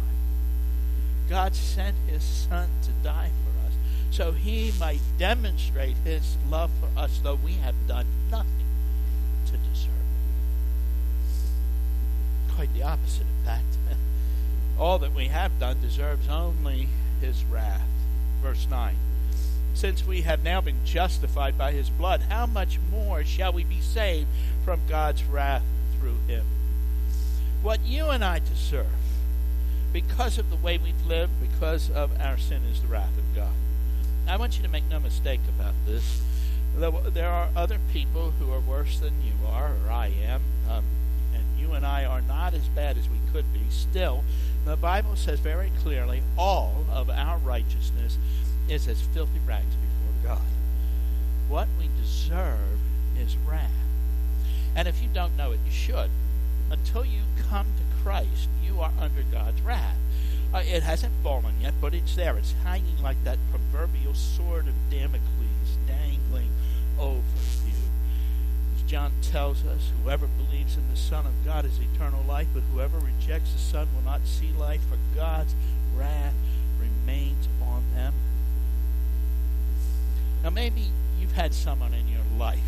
God 1.29 1.55
sent 1.55 1.95
his 2.07 2.23
Son 2.23 2.69
to 2.83 2.91
die 3.03 3.29
for 3.43 3.67
us 3.67 3.73
so 4.15 4.31
he 4.31 4.71
might 4.79 5.01
demonstrate 5.17 5.97
his 6.05 6.37
love 6.49 6.71
for 6.79 6.87
us, 6.97 7.19
though 7.21 7.35
we 7.35 7.55
have 7.55 7.75
done 7.85 8.05
nothing 8.31 8.49
to 9.47 9.51
deserve 9.57 9.89
it. 12.47 12.53
Quite 12.53 12.73
the 12.73 12.83
opposite, 12.83 13.27
in 13.39 13.45
fact. 13.45 13.65
all 14.79 14.99
that 14.99 15.13
we 15.13 15.25
have 15.27 15.59
done 15.59 15.81
deserves 15.81 16.29
only 16.29 16.87
his 17.19 17.43
wrath. 17.43 17.81
Verse 18.41 18.67
9. 18.69 18.95
Since 19.75 20.07
we 20.07 20.21
have 20.21 20.41
now 20.41 20.61
been 20.61 20.85
justified 20.85 21.57
by 21.57 21.73
his 21.73 21.89
blood, 21.89 22.21
how 22.29 22.45
much 22.45 22.79
more 22.89 23.25
shall 23.25 23.51
we 23.51 23.65
be 23.65 23.81
saved 23.81 24.27
from 24.63 24.79
God's 24.87 25.23
wrath 25.25 25.63
through 25.99 26.17
him? 26.27 26.45
What 27.61 27.85
you 27.85 28.05
and 28.05 28.23
I 28.23 28.39
deserve, 28.39 28.87
because 29.91 30.37
of 30.37 30.49
the 30.49 30.55
way 30.55 30.77
we've 30.77 31.05
lived, 31.05 31.33
because 31.41 31.91
of 31.91 32.09
our 32.21 32.37
sin, 32.37 32.61
is 32.71 32.81
the 32.81 32.87
wrath 32.87 33.17
of 33.17 33.35
God. 33.35 33.53
I 34.27 34.37
want 34.37 34.55
you 34.55 34.63
to 34.63 34.69
make 34.69 34.85
no 34.89 34.99
mistake 34.99 35.41
about 35.59 35.73
this. 35.85 36.21
There 36.77 37.29
are 37.29 37.49
other 37.53 37.79
people 37.91 38.31
who 38.39 38.51
are 38.53 38.61
worse 38.61 38.99
than 38.99 39.21
you 39.23 39.33
are, 39.47 39.71
or 39.85 39.91
I 39.91 40.07
am, 40.25 40.41
um, 40.69 40.85
and 41.33 41.43
you 41.59 41.73
and 41.73 41.85
I 41.85 42.05
are 42.05 42.21
not 42.21 42.53
as 42.53 42.67
bad 42.69 42.97
as 42.97 43.09
we 43.09 43.17
could 43.33 43.51
be. 43.53 43.59
Still, 43.69 44.23
the 44.63 44.77
Bible 44.77 45.17
says 45.17 45.39
very 45.41 45.71
clearly 45.83 46.21
all 46.37 46.85
of 46.91 47.09
our 47.09 47.37
righteousness 47.39 48.17
is 48.69 48.87
as 48.87 49.01
filthy 49.01 49.39
rags 49.45 49.75
before 49.75 50.35
God. 50.35 50.47
What 51.47 51.67
we 51.79 51.89
deserve 52.01 52.79
is 53.17 53.37
wrath. 53.37 53.71
And 54.75 54.87
if 54.87 55.01
you 55.01 55.09
don't 55.13 55.37
know 55.37 55.51
it, 55.51 55.59
you 55.65 55.71
should. 55.71 56.09
Until 56.69 57.05
you 57.05 57.21
come 57.49 57.67
to 57.77 58.03
Christ, 58.03 58.49
you 58.63 58.81
are 58.81 58.91
under 58.99 59.23
God's 59.31 59.61
wrath. 59.61 59.97
Uh, 60.53 60.63
it 60.65 60.83
hasn't 60.83 61.13
fallen 61.21 61.53
yet, 61.61 61.73
but 61.79 61.93
it's 61.93 62.15
there. 62.15 62.37
It's 62.37 62.53
hanging 62.63 63.01
like 63.01 63.23
that 63.23 63.37
proverbial 63.51 64.13
sword 64.13 64.67
of 64.67 64.73
Damocles 64.89 65.77
dangling 65.87 66.49
over 66.99 67.21
you. 67.65 67.73
As 68.75 68.81
John 68.83 69.11
tells 69.21 69.63
us, 69.65 69.91
whoever 70.01 70.27
believes 70.27 70.77
in 70.77 70.89
the 70.89 70.97
Son 70.97 71.25
of 71.25 71.33
God 71.45 71.65
has 71.65 71.79
eternal 71.79 72.23
life, 72.23 72.47
but 72.53 72.63
whoever 72.73 72.97
rejects 72.97 73.53
the 73.53 73.59
Son 73.59 73.87
will 73.93 74.03
not 74.03 74.25
see 74.25 74.51
life, 74.57 74.81
for 74.89 74.97
God's 75.15 75.53
wrath 75.95 76.33
remains 76.79 77.47
on 77.61 77.83
them. 77.93 78.13
Now, 80.45 80.51
maybe 80.51 80.91
you've 81.19 81.31
had 81.31 81.55
someone 81.55 81.95
in 81.95 82.07
your 82.07 82.21
life 82.37 82.59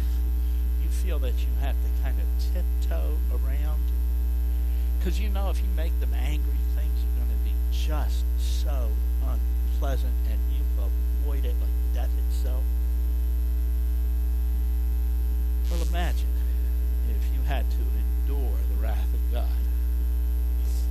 you 0.81 0.89
feel 0.89 1.19
that 1.19 1.35
you 1.37 1.47
have 1.61 1.75
to 1.75 2.03
kind 2.03 2.17
of 2.19 2.25
tiptoe 2.51 3.19
around. 3.29 3.83
Because 4.97 5.19
you 5.19 5.29
know 5.29 5.51
if 5.51 5.59
you 5.59 5.67
make 5.75 5.91
them 5.99 6.11
angry, 6.15 6.57
things 6.75 6.97
are 7.05 7.19
going 7.19 7.29
to 7.29 7.45
be 7.45 7.53
just 7.71 8.25
so 8.39 8.89
unpleasant 9.21 10.15
and 10.27 10.39
you 10.57 10.65
avoid 11.21 11.45
it 11.45 11.53
like 11.61 11.93
death 11.93 12.09
itself. 12.27 12.63
Well, 15.69 15.83
imagine 15.87 16.33
if 17.11 17.35
you 17.35 17.43
had 17.43 17.69
to 17.69 17.77
endure 17.77 18.57
the 18.73 18.81
wrath 18.81 19.13
of 19.13 19.31
God. 19.31 19.45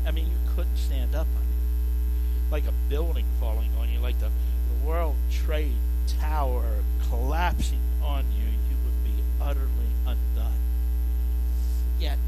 I 0.07 0.13
mean, 0.13 0.27
you 0.27 0.55
couldn't 0.55 0.77
stand 0.77 1.17
up 1.17 1.27
on 1.35 1.43
it. 1.43 2.53
Like 2.53 2.65
a 2.69 2.75
building 2.89 3.27
falling 3.41 3.71
on 3.77 3.89
you, 3.91 3.99
like 3.99 4.21
the, 4.21 4.29
the 4.29 4.87
World 4.87 5.17
Trade 5.33 5.75
Tower 6.29 6.83
collapsing 7.09 7.81
on 8.03 8.25
you, 8.37 8.45
you 8.45 8.77
would 8.85 9.05
be 9.05 9.23
utterly 9.41 9.93
undone. 10.05 10.59
Yet, 12.01 12.19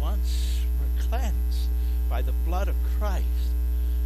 once 0.00 0.60
we're 0.80 1.02
cleansed 1.02 1.68
by 2.08 2.22
the 2.22 2.32
blood 2.32 2.68
of 2.68 2.76
Christ, 2.98 3.26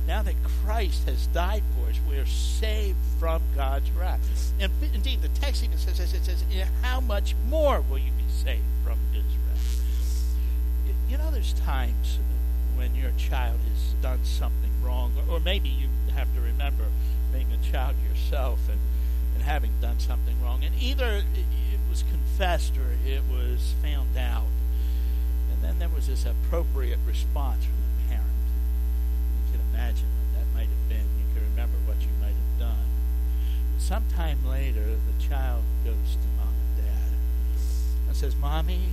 now 0.06 0.22
that 0.22 0.34
Christ 0.42 1.06
has 1.06 1.28
died 1.28 1.62
for 1.74 1.88
us, 1.90 1.96
we're 2.08 2.26
saved 2.26 2.98
from 3.20 3.40
God's 3.54 3.88
wrath. 3.92 4.52
And 4.58 4.72
indeed, 4.92 5.22
the 5.22 5.28
text 5.28 5.62
even 5.62 5.78
says, 5.78 6.00
it 6.00 6.24
says, 6.24 6.44
how 6.82 7.00
much 7.00 7.36
more 7.48 7.80
will 7.88 7.98
you 7.98 8.10
be 8.12 8.28
saved 8.28 8.64
from 8.84 8.98
his 9.12 9.22
wrath? 9.22 9.84
You 11.08 11.18
know, 11.18 11.30
there's 11.30 11.52
times 11.52 12.18
when 12.74 12.96
your 12.96 13.12
child 13.16 13.60
has 13.72 13.94
done 14.02 14.24
something 14.24 14.70
wrong, 14.82 15.12
or 15.30 15.38
maybe 15.38 15.68
you 15.68 15.86
have 16.14 16.34
to 16.34 16.40
remember 16.40 16.86
being 17.32 17.46
a 17.52 17.72
child 17.72 17.94
yourself 18.10 18.68
and, 18.68 18.80
and 19.36 19.44
having 19.44 19.72
done 19.82 20.00
something 20.00 20.34
wrong. 20.42 20.64
And 20.64 20.74
either 20.80 21.22
it 21.34 21.80
was 21.90 22.02
confessed 22.10 22.72
or 22.78 22.96
it 23.06 23.20
was 23.30 23.74
found 23.82 24.16
out. 24.16 24.48
And 25.52 25.62
then 25.62 25.78
there 25.78 25.90
was 25.90 26.06
this 26.06 26.24
appropriate 26.24 26.98
response 27.06 27.64
from 27.64 27.74
the 27.76 28.08
parent 28.08 28.32
You 29.44 29.58
can 29.58 29.60
imagine 29.74 30.08
what 30.16 30.40
that 30.40 30.46
might 30.54 30.68
have 30.72 30.88
been. 30.88 31.04
You 31.20 31.26
can 31.34 31.50
remember 31.50 31.76
what 31.84 32.00
you 32.00 32.08
might 32.18 32.32
have 32.32 32.58
done. 32.58 32.88
But 33.74 33.82
sometime 33.82 34.38
later, 34.48 34.96
the 34.96 35.28
child 35.28 35.64
goes 35.84 36.16
to 36.16 36.28
mom 36.40 36.54
and 36.56 36.86
dad 36.86 37.12
and 38.08 38.16
says, 38.16 38.34
Mommy, 38.36 38.88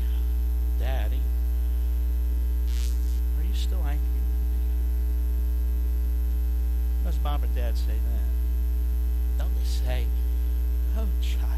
Daddy, 0.78 1.22
are 3.40 3.46
you 3.48 3.56
still 3.56 3.80
angry 3.80 3.96
with 3.96 4.28
me? 4.52 4.60
Does 7.06 7.18
mom 7.24 7.44
and 7.44 7.56
dad 7.56 7.78
say 7.78 7.96
that? 7.96 9.40
Don't 9.40 9.56
they 9.56 9.64
say, 9.64 10.06
Oh, 10.96 11.08
child, 11.22 11.50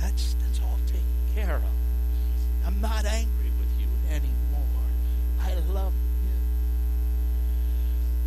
that's, 0.00 0.34
that's 0.40 0.60
all 0.60 0.78
taken 0.86 1.02
care 1.34 1.56
of. 1.56 2.66
I'm 2.66 2.80
not 2.80 3.04
angry 3.04 3.50
with 3.58 3.68
you 3.78 3.86
anymore. 4.10 4.88
I 5.40 5.54
love 5.72 5.92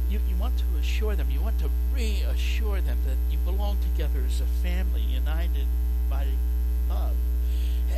you, 0.09 0.17
you 0.17 0.21
You 0.29 0.35
want 0.39 0.57
to 0.57 0.65
assure 0.79 1.15
them, 1.15 1.27
you 1.31 1.41
want 1.41 1.59
to 1.59 1.69
reassure 1.93 2.81
them 2.81 2.97
that 3.05 3.17
you 3.31 3.37
belong 3.45 3.77
together 3.93 4.23
as 4.25 4.41
a 4.41 4.45
family 4.45 5.01
united 5.01 5.65
by 6.09 6.27
love. 6.89 7.15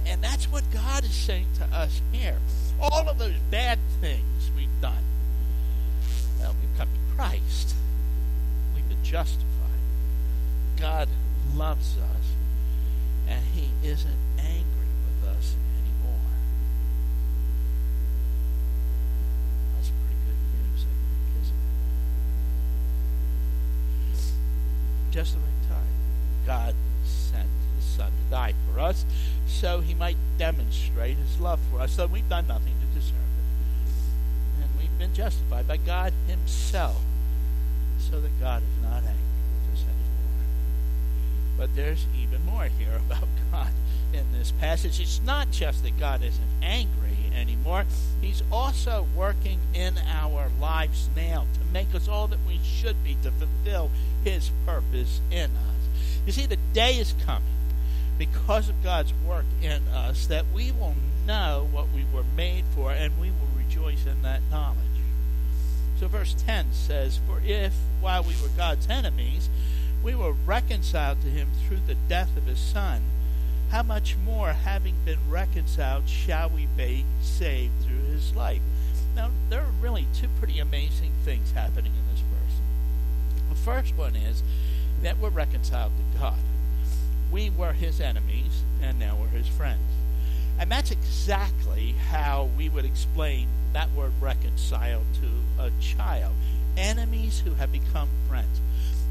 And 0.05 0.23
that's 0.23 0.51
what 0.51 0.63
God 0.71 1.03
is 1.03 1.13
saying 1.13 1.47
to 1.57 1.65
us 1.75 2.01
here. 2.11 2.37
All 2.79 3.07
of 3.07 3.17
those 3.19 3.35
bad 3.51 3.79
things 4.01 4.51
we've 4.55 4.81
done, 4.81 5.03
well, 6.39 6.55
we've 6.59 6.77
come 6.77 6.87
to 6.87 7.15
Christ. 7.15 7.75
We've 8.75 8.87
been 8.87 9.03
justified. 9.03 9.47
God 10.77 11.07
loves 11.57 11.97
us, 11.97 12.25
and 13.27 13.43
He 13.53 13.69
isn't 13.87 14.17
angry 14.37 14.89
with 15.05 15.29
us 15.29 15.55
anymore. 15.79 16.19
That's 19.75 19.91
just 25.13 25.33
the 25.33 25.39
right 25.39 25.69
time. 25.69 25.87
God 26.47 26.75
sent 27.05 27.47
his 27.75 27.85
son 27.85 28.07
to 28.11 28.31
die 28.31 28.53
for 28.67 28.79
us 28.79 29.05
so 29.47 29.79
he 29.79 29.93
might 29.93 30.17
demonstrate 30.37 31.17
his 31.17 31.39
love 31.39 31.59
for 31.71 31.81
us. 31.81 31.91
So 31.91 32.07
we've 32.07 32.27
done 32.27 32.47
nothing 32.47 32.73
to 32.73 32.99
deserve 32.99 33.13
it. 33.13 34.63
And 34.63 34.69
we've 34.79 34.97
been 34.97 35.13
justified 35.13 35.67
by 35.67 35.77
God 35.77 36.13
himself 36.27 37.01
so 37.99 38.19
that 38.19 38.39
God 38.39 38.63
is 38.63 38.83
not 38.83 38.97
angry. 38.97 39.12
But 41.57 41.75
there's 41.75 42.05
even 42.21 42.45
more 42.45 42.65
here 42.65 42.99
about 43.07 43.27
God 43.51 43.71
in 44.13 44.31
this 44.31 44.51
passage. 44.51 44.99
It's 44.99 45.21
not 45.21 45.51
just 45.51 45.83
that 45.83 45.99
God 45.99 46.23
isn't 46.23 46.47
angry 46.61 47.17
anymore. 47.35 47.85
He's 48.21 48.43
also 48.51 49.07
working 49.15 49.59
in 49.73 49.97
our 50.07 50.49
lives 50.59 51.09
now 51.15 51.45
to 51.53 51.73
make 51.73 51.93
us 51.95 52.07
all 52.07 52.27
that 52.27 52.39
we 52.47 52.59
should 52.63 53.03
be 53.03 53.17
to 53.23 53.31
fulfill 53.31 53.89
His 54.23 54.51
purpose 54.65 55.21
in 55.31 55.51
us. 55.51 55.73
You 56.25 56.31
see, 56.31 56.45
the 56.45 56.57
day 56.73 56.97
is 56.97 57.15
coming 57.25 57.43
because 58.17 58.69
of 58.69 58.83
God's 58.83 59.13
work 59.25 59.45
in 59.61 59.87
us 59.89 60.27
that 60.27 60.45
we 60.53 60.71
will 60.71 60.95
know 61.25 61.67
what 61.71 61.87
we 61.93 62.05
were 62.13 62.23
made 62.35 62.63
for 62.75 62.91
and 62.91 63.19
we 63.19 63.29
will 63.29 63.57
rejoice 63.57 64.05
in 64.05 64.21
that 64.21 64.41
knowledge. 64.51 64.77
So, 65.99 66.07
verse 66.07 66.35
10 66.45 66.73
says, 66.73 67.19
For 67.27 67.41
if, 67.45 67.73
while 68.01 68.23
we 68.23 68.33
were 68.41 68.49
God's 68.57 68.89
enemies, 68.89 69.49
we 70.03 70.13
were 70.13 70.33
reconciled 70.33 71.21
to 71.21 71.27
him 71.27 71.47
through 71.65 71.79
the 71.87 71.95
death 72.09 72.35
of 72.35 72.43
his 72.43 72.59
Son, 72.59 73.01
how 73.69 73.81
much 73.81 74.15
more, 74.23 74.49
having 74.49 74.95
been 75.05 75.17
reconciled, 75.29 76.07
shall 76.07 76.49
we 76.49 76.67
be 76.77 77.05
saved 77.21 77.71
through 77.81 78.11
his 78.11 78.35
life? 78.35 78.61
Now, 79.15 79.31
there 79.49 79.61
are 79.61 79.71
really 79.81 80.07
two 80.13 80.27
pretty 80.39 80.59
amazing 80.59 81.11
things 81.23 81.51
happening 81.51 81.93
in 81.93 82.13
this 82.13 82.21
verse. 82.21 83.49
The 83.49 83.55
first 83.55 83.97
one 83.97 84.15
is 84.15 84.43
that 85.01 85.17
we're 85.17 85.29
reconciled 85.29 85.93
to 85.97 86.19
God. 86.19 86.37
We 87.31 87.49
were 87.49 87.73
his 87.73 87.99
enemies, 87.99 88.61
and 88.81 88.99
now 88.99 89.17
we're 89.19 89.27
his 89.27 89.47
friends. 89.47 89.81
And 90.59 90.69
that's 90.69 90.91
exactly 90.91 91.95
how 92.11 92.49
we 92.57 92.69
would 92.69 92.85
explain 92.85 93.47
that 93.71 93.91
word 93.93 94.11
reconciled 94.21 95.05
to 95.21 95.63
a 95.63 95.71
child. 95.81 96.33
Enemies 96.77 97.41
who 97.43 97.55
have 97.55 97.71
become 97.71 98.09
friends. 98.29 98.59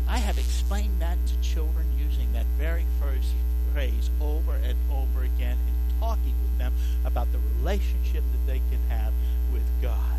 I 0.09 0.19
have 0.19 0.39
explained 0.39 1.01
that 1.01 1.19
to 1.27 1.41
children 1.41 1.87
using 1.99 2.33
that 2.33 2.47
very 2.59 2.85
first 3.01 3.33
phrase 3.73 4.11
over 4.21 4.55
and 4.57 4.77
over 4.91 5.25
again 5.25 5.57
and 5.67 6.01
talking 6.01 6.35
with 6.43 6.59
them 6.59 6.73
about 7.05 7.33
the 7.33 7.39
relationship 7.59 8.23
that 8.33 8.47
they 8.47 8.61
can 8.71 8.81
have 8.89 9.13
with 9.53 9.63
God. 9.81 10.19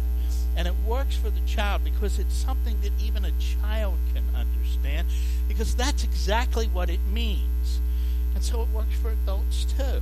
And 0.56 0.67
it 0.67 0.76
works 0.86 1.15
for 1.15 1.30
the 1.30 1.39
child 1.41 1.84
because 1.84 2.19
it's 2.19 2.36
something 2.36 2.80
that 2.82 2.91
even 3.04 3.26
a 3.26 3.32
child 3.62 3.98
can 4.13 4.24
understand 4.36 5.08
because 5.48 5.76
that's 5.76 6.04
exactly 6.04 6.67
what 6.67 6.89
it 6.89 7.00
means. 7.12 7.80
And 8.36 8.43
so 8.43 8.62
it 8.62 8.69
works 8.69 8.96
for 9.02 9.12
adults 9.12 9.65
too. 9.65 10.02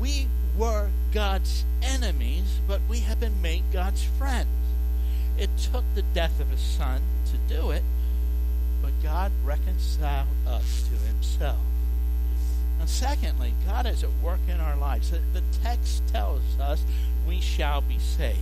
We 0.00 0.28
were 0.56 0.90
God's 1.12 1.64
enemies, 1.82 2.60
but 2.66 2.80
we 2.88 3.00
have 3.00 3.20
been 3.20 3.40
made 3.42 3.62
God's 3.72 4.02
friends. 4.02 4.48
It 5.38 5.50
took 5.56 5.84
the 5.94 6.02
death 6.02 6.40
of 6.40 6.48
his 6.48 6.60
son 6.60 7.02
to 7.30 7.54
do 7.54 7.70
it, 7.70 7.82
but 8.82 8.92
God 9.02 9.32
reconciled 9.44 10.28
us 10.46 10.88
to 10.88 11.06
himself. 11.06 11.58
And 12.78 12.88
secondly, 12.88 13.54
God 13.66 13.86
is 13.86 14.04
at 14.04 14.10
work 14.22 14.40
in 14.48 14.60
our 14.60 14.76
lives. 14.76 15.10
The, 15.10 15.42
text 15.62 16.06
tells 16.08 16.42
us 16.60 16.84
we 17.26 17.40
shall 17.40 17.80
be 17.80 17.98
saved. 17.98 18.38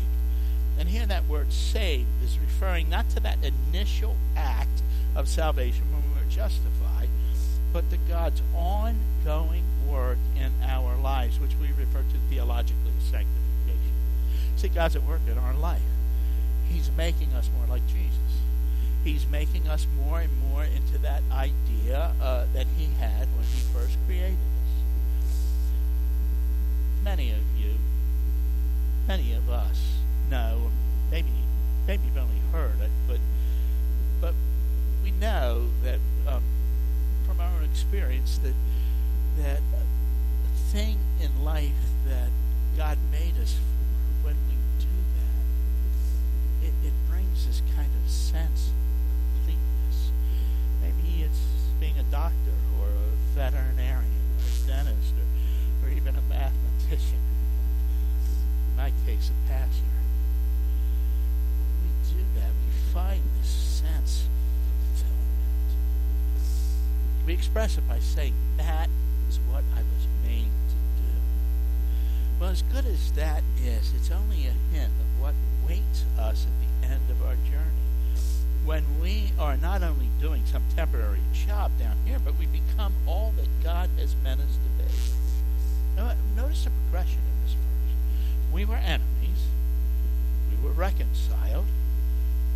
And 0.79 0.88
here 0.88 1.07
that 1.07 1.29
word 1.29 1.53
saved 1.53 2.09
is 2.23 2.38
referring 2.38 2.90
not 2.90 3.09
to 3.11 3.20
that 3.20 3.38
initial 3.42 4.16
act 4.37 4.83
of 5.14 5.29
salvation 5.29 5.85
when 5.92 6.03
we 6.03 6.20
were 6.20 6.31
justified, 6.31 7.09
but 7.73 7.88
to 7.90 7.97
God's 8.09 8.42
ongoing 8.55 9.62
work 9.88 10.18
in 10.37 10.51
our 10.68 10.97
lives, 10.97 11.38
which 11.38 11.55
we 11.61 11.68
refer 11.68 12.01
to 12.01 12.18
theologically 12.29 12.92
as 12.99 13.05
sanctification. 13.05 13.94
See, 14.57 14.68
God's 14.68 14.97
at 14.97 15.05
work 15.05 15.20
in 15.31 15.38
our 15.38 15.55
life. 15.55 15.81
He's 16.68 16.90
making 16.97 17.33
us 17.35 17.49
more 17.57 17.68
like 17.68 17.87
Jesus. 17.87 18.23
He's 19.04 19.26
making 19.28 19.68
us 19.68 19.86
more 20.04 20.20
and 20.20 20.30
more 20.48 20.64
into 20.64 20.98
that 20.98 21.22
idea 21.30 22.14
uh, 22.20 22.46
that 22.54 22.66
He 22.78 22.88
had 22.98 23.28
when 23.36 23.44
He 23.44 23.60
first 23.72 23.96
created 24.06 24.32
us. 24.32 24.72
Many 27.04 27.30
of 27.30 27.42
you, 27.58 27.74
many 29.06 29.34
of 29.34 29.50
us 29.50 29.98
know, 30.30 30.70
maybe, 31.10 31.28
maybe 31.86 32.02
you've 32.06 32.16
only 32.16 32.40
heard 32.50 32.80
it, 32.80 32.90
but 33.06 33.18
but 34.20 34.34
we 35.02 35.10
know 35.10 35.68
that 35.82 35.98
um, 36.26 36.42
from 37.26 37.40
our 37.40 37.50
own 37.56 37.64
experience 37.64 38.38
that 38.38 38.54
that 39.36 39.60
the 39.70 40.60
thing 40.72 40.98
in 41.20 41.44
life 41.44 41.72
that 42.06 42.30
God 42.76 42.98
made 43.10 43.36
us 43.42 43.54
for, 43.54 44.28
when 44.28 44.36
we 44.48 44.54
do 44.80 44.94
that, 45.18 46.68
it, 46.68 46.74
it 46.86 46.92
brings 47.10 47.46
this 47.46 47.60
kind 47.76 47.90
of 48.02 48.10
sense 48.10 48.68
of 48.68 48.74
completeness. 49.36 50.10
Maybe 50.80 51.22
it's 51.22 51.40
being 51.80 51.98
a 51.98 52.02
doctor 52.04 52.54
or 52.80 52.86
a 52.88 53.34
veterinarian 53.34 54.10
or 54.38 54.46
a 54.46 54.66
dentist 54.66 55.14
or, 55.18 55.86
or 55.86 55.92
even 55.92 56.16
a 56.16 56.22
mathematician. 56.28 57.20
In 58.70 58.76
my 58.76 58.92
case, 59.06 59.30
a 59.30 59.48
pastor. 59.48 59.98
When 61.58 61.78
we 61.82 61.90
do 62.10 62.20
that, 62.40 62.50
we 62.50 62.92
find 62.92 63.22
this 63.40 63.48
sense 63.48 64.26
of 64.26 64.30
fulfillment. 64.98 65.70
We 67.26 67.32
express 67.54 67.78
it 67.78 67.88
by 67.88 68.00
saying, 68.00 68.34
that 68.56 68.88
is 69.28 69.38
what 69.48 69.62
I 69.76 69.78
was 69.78 70.08
made 70.24 70.42
to 70.42 70.74
do. 70.98 71.12
Well, 72.40 72.50
as 72.50 72.62
good 72.62 72.84
as 72.84 73.12
that 73.12 73.44
is, 73.64 73.92
it's 73.94 74.10
only 74.10 74.48
a 74.48 74.74
hint 74.74 74.90
of 74.90 75.22
what 75.22 75.34
waits 75.68 76.02
us 76.18 76.46
at 76.48 76.82
the 76.82 76.92
end 76.92 77.08
of 77.10 77.24
our 77.24 77.36
journey. 77.48 78.18
When 78.64 78.82
we 79.00 79.30
are 79.38 79.56
not 79.56 79.84
only 79.84 80.08
doing 80.20 80.42
some 80.46 80.64
temporary 80.74 81.20
job 81.46 81.70
down 81.78 81.94
here, 82.04 82.18
but 82.24 82.36
we 82.40 82.46
become 82.46 82.92
all 83.06 83.32
that 83.36 83.46
God 83.62 83.88
has 83.98 84.16
meant 84.24 84.40
us 84.40 84.58
to 84.58 84.82
be. 84.82 84.90
Now, 85.96 86.12
notice 86.34 86.64
the 86.64 86.70
progression 86.90 87.20
in 87.20 87.44
this 87.44 87.52
verse. 87.52 88.52
We 88.52 88.64
were 88.64 88.74
enemies. 88.74 89.46
We 90.50 90.66
were 90.66 90.74
reconciled. 90.74 91.66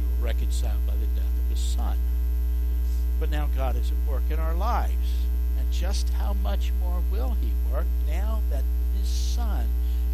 We 0.01 0.21
were 0.21 0.27
reconciled 0.27 0.85
by 0.89 0.95
the 0.95 1.07
death 1.07 1.39
of 1.45 1.51
his 1.51 1.61
son. 1.61 1.99
But 3.21 3.31
now 3.31 3.49
God 3.57 3.77
is 3.77 3.91
at 3.91 4.11
work 4.11 4.23
in 4.31 4.39
our 4.39 4.55
lives. 4.55 5.27
And 5.59 5.71
just 5.73 6.11
how 6.11 6.35
much 6.35 6.73
more 6.81 7.03
will 7.11 7.37
he 7.41 7.51
work 7.73 7.87
now 8.07 8.41
that 8.51 8.63
his 8.99 9.09
son 9.09 9.67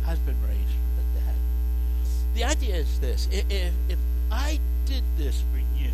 has 0.04 0.18
been 0.20 0.36
raised 0.42 0.58
from 0.58 0.96
the 0.96 1.20
dead? 1.20 1.36
The 2.34 2.44
idea 2.44 2.76
is 2.76 2.98
this 3.00 3.28
if, 3.30 3.72
if 3.88 3.98
I 4.30 4.58
did 4.86 5.04
this 5.16 5.42
for 5.52 5.58
you 5.78 5.92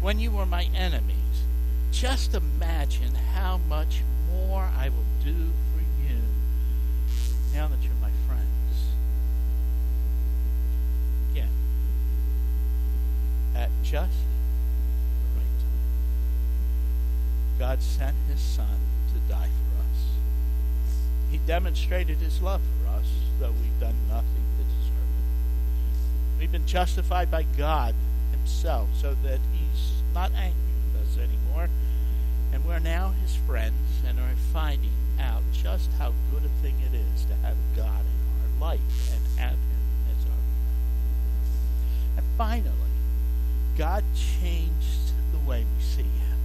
when 0.00 0.18
you 0.18 0.30
were 0.30 0.46
my 0.46 0.68
enemies, 0.74 1.16
just 1.92 2.34
imagine 2.34 3.14
how 3.34 3.60
much 3.68 4.02
more 4.30 4.68
I 4.76 4.88
will 4.88 5.04
do 5.24 5.50
for 5.72 5.80
you 6.04 6.18
now 7.54 7.68
that 7.68 7.82
you're 7.82 7.92
my 8.00 8.10
friends. 8.26 8.42
Again, 11.30 11.48
at 13.54 13.70
just 13.82 14.12
God 17.62 17.80
sent 17.80 18.16
his 18.28 18.40
Son 18.40 18.66
to 19.14 19.32
die 19.32 19.46
for 19.46 19.80
us. 19.82 20.00
He 21.30 21.38
demonstrated 21.46 22.18
his 22.18 22.42
love 22.42 22.60
for 22.60 22.90
us, 22.90 23.06
though 23.38 23.52
we've 23.52 23.78
done 23.78 23.94
nothing 24.08 24.42
to 24.58 24.64
deserve 24.64 25.06
it. 25.20 26.40
We've 26.40 26.50
been 26.50 26.66
justified 26.66 27.30
by 27.30 27.44
God 27.56 27.94
himself 28.32 28.88
so 29.00 29.14
that 29.22 29.38
he's 29.52 29.92
not 30.12 30.32
angry 30.32 30.74
with 30.92 31.02
us 31.06 31.16
anymore. 31.18 31.68
And 32.52 32.64
we're 32.64 32.80
now 32.80 33.14
his 33.22 33.36
friends 33.46 34.02
and 34.08 34.18
are 34.18 34.34
finding 34.52 34.90
out 35.20 35.44
just 35.52 35.88
how 36.00 36.12
good 36.32 36.42
a 36.44 36.62
thing 36.62 36.74
it 36.92 36.96
is 36.96 37.24
to 37.26 37.34
have 37.46 37.56
God 37.76 38.00
in 38.00 38.60
our 38.64 38.70
life 38.70 39.12
and 39.14 39.38
have 39.38 39.52
him 39.52 39.84
as 40.10 40.24
our 40.24 40.32
friend. 40.32 42.16
And 42.16 42.26
finally, 42.36 42.92
God 43.78 44.02
changed 44.40 45.12
the 45.30 45.48
way 45.48 45.60
we 45.60 45.82
see 45.84 46.02
him. 46.02 46.41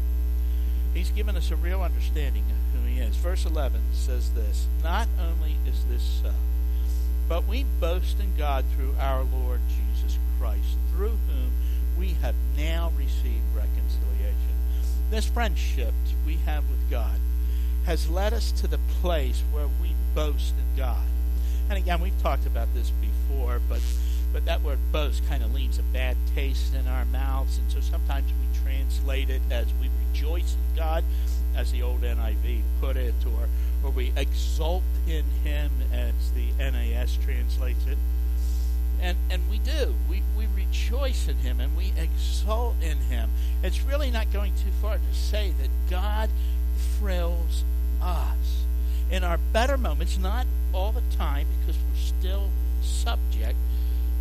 He's 0.93 1.12
given 1.12 1.36
us 1.36 1.52
a 1.52 1.56
real 1.56 1.82
understanding 1.82 2.43
of 2.43 2.82
who 2.82 2.88
he 2.88 3.00
is. 3.00 3.15
Verse 3.15 3.45
11 3.45 3.82
says 3.93 4.32
this 4.32 4.67
Not 4.84 5.08
only 5.19 5.58
is 5.67 5.84
this 5.86 6.21
so, 6.23 6.32
but 7.28 7.47
we 7.47 7.65
boast 7.80 8.19
in 8.19 8.36
God 8.38 8.65
through 8.76 8.95
our 9.00 9.23
Lord 9.23 9.60
Jesus 9.69 10.17
Christ, 10.39 10.78
through 10.91 11.17
whom 11.28 11.52
we 11.97 12.15
have 12.21 12.36
now 12.58 12.91
received 12.97 13.43
reconciliation. 13.56 14.38
This 15.10 15.28
friendship 15.28 15.93
we 16.26 16.38
have 16.45 16.69
with 16.69 16.89
God 16.89 17.19
has 17.86 18.10
led 18.10 18.34
us 18.34 18.52
to 18.52 18.67
the 18.67 18.80
place 19.02 19.41
where 19.52 19.67
we 19.82 19.91
boast 20.13 20.54
in 20.58 20.78
God. 20.78 21.06
And 21.69 21.78
again, 21.78 22.02
we've 22.02 22.21
talked 22.21 22.45
about 22.45 22.73
this 22.73 22.91
before, 23.02 23.62
but 23.69 23.82
but 24.34 24.45
that 24.45 24.62
word 24.62 24.78
boast 24.91 25.26
kind 25.28 25.41
of 25.41 25.54
leaves 25.54 25.80
a 25.80 25.84
bad 25.84 26.17
taste 26.36 26.76
in 26.76 26.86
our 26.88 27.06
mouths, 27.06 27.58
and 27.58 27.71
so 27.71 27.80
sometimes 27.80 28.28
we 28.28 28.60
translate 28.62 29.30
it 29.30 29.41
as 29.50 29.67
we 29.82 29.89
rejoice 30.17 30.53
in 30.53 30.75
God, 30.75 31.03
as 31.56 31.71
the 31.71 31.82
old 31.82 32.01
NIV 32.01 32.62
put 32.82 32.97
it, 32.97 33.13
or, 33.25 33.47
or 33.84 33.91
we 33.91 34.12
exult 34.15 34.84
in 35.08 35.23
Him, 35.43 35.71
as 35.91 36.13
the 36.32 36.47
NAS 36.60 37.17
translates 37.23 37.86
it. 37.88 37.97
And, 38.99 39.17
and 39.30 39.47
we 39.49 39.60
do. 39.60 39.95
We, 40.10 40.23
we 40.36 40.47
rejoice 40.56 41.27
in 41.27 41.38
Him 41.38 41.60
and 41.60 41.77
we 41.77 41.93
exult 41.97 42.75
in 42.82 42.97
Him. 42.97 43.30
It's 43.62 43.84
really 43.84 44.10
not 44.10 44.34
going 44.34 44.53
too 44.56 44.71
far 44.82 44.95
to 44.95 45.15
say 45.15 45.53
that 45.62 45.69
God 45.89 46.30
thrills 46.97 47.63
us. 48.01 48.63
In 49.12 49.23
our 49.23 49.38
better 49.53 49.77
moments, 49.77 50.17
not 50.17 50.47
all 50.73 50.91
the 50.91 51.03
time, 51.15 51.47
because 51.60 51.77
we're 51.77 52.19
still 52.19 52.49
subject 52.82 53.58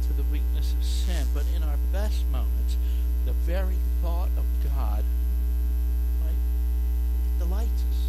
to 0.06 0.12
the 0.12 0.22
weakness 0.24 0.74
of 0.78 0.84
sin, 0.84 1.26
but 1.32 1.44
in 1.56 1.62
our 1.62 1.78
best 1.90 2.26
moments, 2.30 2.76
the 3.24 3.32
very 3.32 3.76
thought 4.02 4.28
of 4.36 4.44
God 4.62 5.02
delights 7.38 7.82
us. 7.90 8.06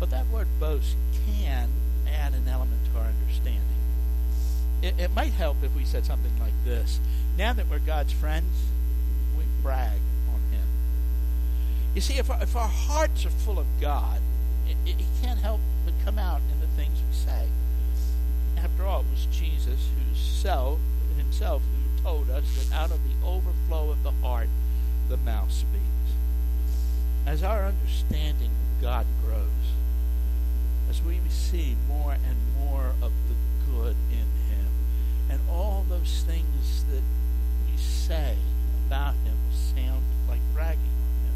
But 0.00 0.10
that 0.10 0.28
word 0.28 0.48
boast 0.58 0.96
can 1.26 1.68
add 2.06 2.34
an 2.34 2.48
element 2.48 2.80
to 2.92 3.00
our 3.00 3.06
understanding. 3.06 3.62
It, 4.82 4.94
it 4.98 5.14
might 5.14 5.32
help 5.32 5.58
if 5.62 5.74
we 5.74 5.84
said 5.84 6.04
something 6.04 6.32
like 6.38 6.52
this 6.64 7.00
Now 7.38 7.52
that 7.52 7.68
we're 7.68 7.78
God's 7.78 8.12
friends, 8.12 8.52
we 9.36 9.44
brag 9.62 9.98
on 10.28 10.40
Him. 10.52 10.66
You 11.94 12.00
see, 12.00 12.18
if 12.18 12.30
our, 12.30 12.42
if 12.42 12.54
our 12.56 12.68
hearts 12.68 13.24
are 13.24 13.30
full 13.30 13.58
of 13.58 13.66
God, 13.80 14.20
it, 14.68 14.76
it, 14.88 15.00
it 15.00 15.06
can't 15.22 15.40
help 15.40 15.60
but 15.84 15.94
come 16.04 16.18
out 16.18 16.40
in 16.52 16.60
the 16.60 16.66
things 16.76 16.98
we 17.08 17.14
say. 17.14 17.46
After 18.56 18.84
all, 18.84 19.00
it 19.00 19.06
was 19.10 19.26
Jesus 19.26 19.88
who 19.96 20.14
self, 20.14 20.78
himself 21.16 21.62
who 21.62 22.02
told 22.02 22.30
us 22.30 22.44
that 22.56 22.74
out 22.74 22.90
of 22.90 23.00
the 23.04 23.26
overflow 23.26 23.90
of 23.90 24.02
the 24.02 24.12
heart, 24.22 24.48
the 25.08 25.16
mouth 25.18 25.52
speaks 25.52 25.93
as 27.26 27.42
our 27.42 27.64
understanding 27.64 28.50
of 28.50 28.82
God 28.82 29.06
grows, 29.24 29.48
as 30.90 31.02
we 31.02 31.18
see 31.30 31.76
more 31.88 32.12
and 32.12 32.36
more 32.58 32.92
of 33.02 33.12
the 33.28 33.72
good 33.72 33.96
in 34.10 34.28
Him, 34.54 34.68
and 35.30 35.40
all 35.48 35.84
those 35.88 36.22
things 36.26 36.84
that 36.90 37.02
we 37.66 37.76
say 37.78 38.36
about 38.86 39.14
Him 39.24 39.34
will 39.48 39.56
sound 39.56 40.02
like 40.28 40.40
bragging 40.52 40.78
on 40.78 41.26
Him. 41.26 41.34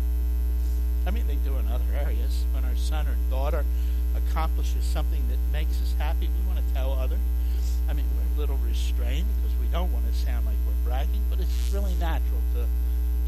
I 1.07 1.11
mean, 1.11 1.27
they 1.27 1.37
do 1.37 1.57
in 1.57 1.67
other 1.69 1.91
areas. 1.99 2.45
When 2.53 2.65
our 2.65 2.77
son 2.77 3.07
or 3.07 3.17
daughter 3.31 3.65
accomplishes 4.15 4.85
something 4.85 5.23
that 5.31 5.39
makes 5.53 5.81
us 5.81 5.95
happy, 5.99 6.29
we 6.29 6.47
want 6.53 6.67
to 6.67 6.75
tell 6.75 6.93
others. 6.93 7.19
I 7.89 7.95
mean, 7.95 8.05
we're 8.15 8.37
a 8.37 8.41
little 8.41 8.59
restrained 8.59 9.27
because 9.41 9.59
we 9.59 9.67
don't 9.73 9.91
want 9.91 10.05
to 10.07 10.13
sound 10.13 10.45
like 10.45 10.57
we're 10.67 10.91
bragging, 10.91 11.23
but 11.31 11.41
it's 11.41 11.73
really 11.73 11.95
natural 11.95 12.43
to, 12.55 12.67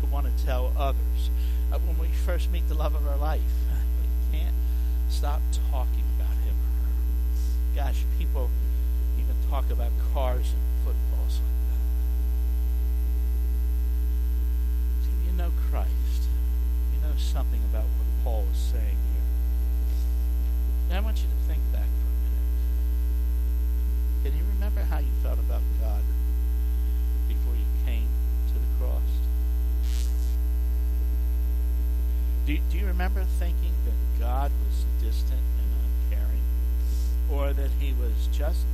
to 0.00 0.12
want 0.12 0.26
to 0.26 0.44
tell 0.44 0.74
others 0.76 1.30
when 1.78 1.98
we 1.98 2.08
first 2.08 2.50
meet 2.50 2.68
the 2.68 2.74
love 2.74 2.94
of 2.94 3.06
our 3.06 3.16
life. 3.16 3.40
We 4.32 4.38
can't 4.38 4.54
stop 5.08 5.40
talking 5.70 6.04
about 6.18 6.36
him 6.44 6.54
or 6.54 6.70
her. 6.86 6.92
Gosh, 7.76 8.04
people 8.18 8.50
even 9.16 9.36
talk 9.48 9.70
about 9.70 9.92
cars 10.12 10.52
and 10.52 10.62
footballs 10.84 11.38
like 11.38 11.60
that. 11.70 11.84
See, 15.04 15.30
you 15.30 15.32
know 15.36 15.52
Christ. 15.70 16.28
You 16.92 17.00
know 17.08 17.14
something 17.16 17.60
about 17.70 17.84
what 17.84 18.24
Paul 18.24 18.46
is 18.52 18.58
saying 18.58 18.98
here. 20.90 20.96
I 20.96 21.00
want 21.00 21.18
you 21.18 21.28
to 21.28 21.36
think 21.46 21.62
back 21.72 21.86
for 21.86 22.08
a 22.10 22.18
minute. 22.26 22.50
Can 24.24 24.32
you 24.36 24.44
remember 24.54 24.82
how 24.82 24.98
you 24.98 25.12
felt 25.22 25.38
about 25.38 25.62
God 25.80 26.02
before 27.28 27.54
you 27.54 27.66
came 27.86 28.08
to 28.48 28.54
the 28.54 28.66
cross? 28.78 29.29
Do, 32.50 32.58
do 32.72 32.78
you 32.78 32.86
remember 32.86 33.22
thinking 33.38 33.72
that 33.84 34.18
God 34.18 34.50
was 34.66 34.84
distant 35.00 35.38
and 35.38 35.70
uncaring? 36.10 36.42
Or 37.30 37.52
that 37.52 37.70
he 37.78 37.92
was 37.92 38.26
just 38.36 38.66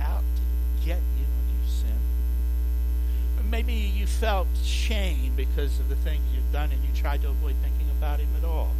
out 0.00 0.22
to 0.22 0.86
get 0.86 0.96
you 0.96 1.26
when 1.26 1.46
you 1.52 1.70
sinned? 1.70 3.50
Maybe 3.50 3.74
you 3.74 4.06
felt 4.06 4.48
shame 4.64 5.34
because 5.36 5.78
of 5.78 5.90
the 5.90 5.96
things 5.96 6.22
you've 6.34 6.50
done 6.52 6.70
and 6.72 6.82
you 6.82 6.88
tried 6.94 7.20
to 7.20 7.28
avoid 7.28 7.54
thinking 7.62 7.90
about 7.98 8.18
him 8.18 8.30
at 8.38 8.48
all. 8.48 8.70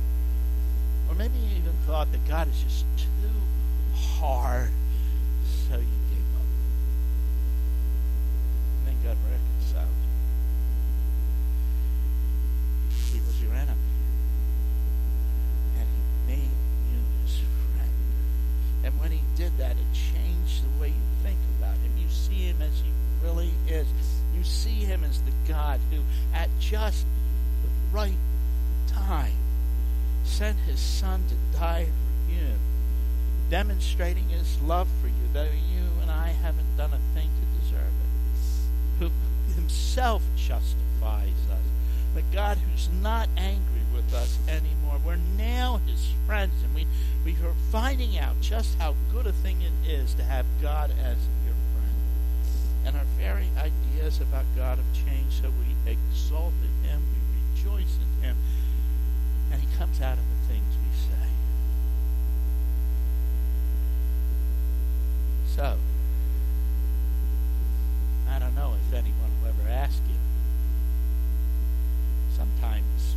Or 1.11 1.15
maybe 1.15 1.37
you 1.37 1.59
even 1.59 1.75
thought 1.87 2.11
that 2.13 2.27
God 2.27 2.49
is 2.49 2.63
just 2.63 2.87
too 2.97 3.95
hard, 3.95 4.71
so 5.69 5.77
you. 5.77 6.02
Just 26.73 27.05
the 27.63 27.95
right 27.95 28.17
time, 28.87 29.37
sent 30.25 30.57
his 30.61 30.81
Son 30.81 31.23
to 31.29 31.59
die 31.59 31.85
for 31.85 32.33
you, 32.33 32.47
demonstrating 33.51 34.31
his 34.31 34.59
love 34.63 34.89
for 35.03 35.09
you, 35.09 35.29
though 35.35 35.43
you 35.43 35.85
and 36.01 36.11
I 36.11 36.29
haven't 36.29 36.79
done 36.79 36.95
a 36.95 37.15
thing 37.15 37.29
to 37.29 37.61
deserve 37.61 37.93
it, 37.93 39.01
who 39.01 39.11
himself 39.55 40.23
justifies 40.35 41.37
us. 41.51 41.61
But 42.15 42.25
God 42.33 42.57
who's 42.57 42.89
not 43.03 43.29
angry 43.37 43.83
with 43.95 44.15
us 44.15 44.39
anymore. 44.49 44.99
We're 45.05 45.17
now 45.37 45.79
his 45.87 46.09
friends, 46.27 46.55
and 46.65 46.75
we, 46.75 46.87
we 47.23 47.33
are 47.47 47.53
finding 47.71 48.17
out 48.17 48.41
just 48.41 48.79
how 48.79 48.95
good 49.13 49.27
a 49.27 49.33
thing 49.33 49.59
it 49.61 49.91
is 49.91 50.15
to 50.15 50.23
have 50.23 50.47
God 50.63 50.91
as. 51.05 51.19
And 52.85 52.97
our 52.97 53.05
very 53.19 53.49
ideas 53.57 54.21
about 54.21 54.45
God 54.57 54.79
have 54.79 55.07
changed, 55.07 55.43
so 55.43 55.51
we 55.51 55.91
exalt 55.91 56.53
in 56.63 56.89
him, 56.89 57.01
we 57.13 57.19
rejoice 57.55 57.97
in 57.97 58.25
him, 58.25 58.37
and 59.53 59.61
he 59.61 59.69
comes 59.77 60.01
out 60.01 60.19
of 60.19 60.25
the 60.25 60.53
things 60.53 60.75
we 60.83 60.91
say. 60.97 61.29
So, 65.55 65.77
I 68.29 68.39
don't 68.39 68.55
know 68.55 68.75
if 68.89 68.95
anyone 68.95 69.31
will 69.43 69.51
ever 69.51 69.69
ask 69.69 70.01
you. 70.09 70.17
Sometimes 72.35 73.17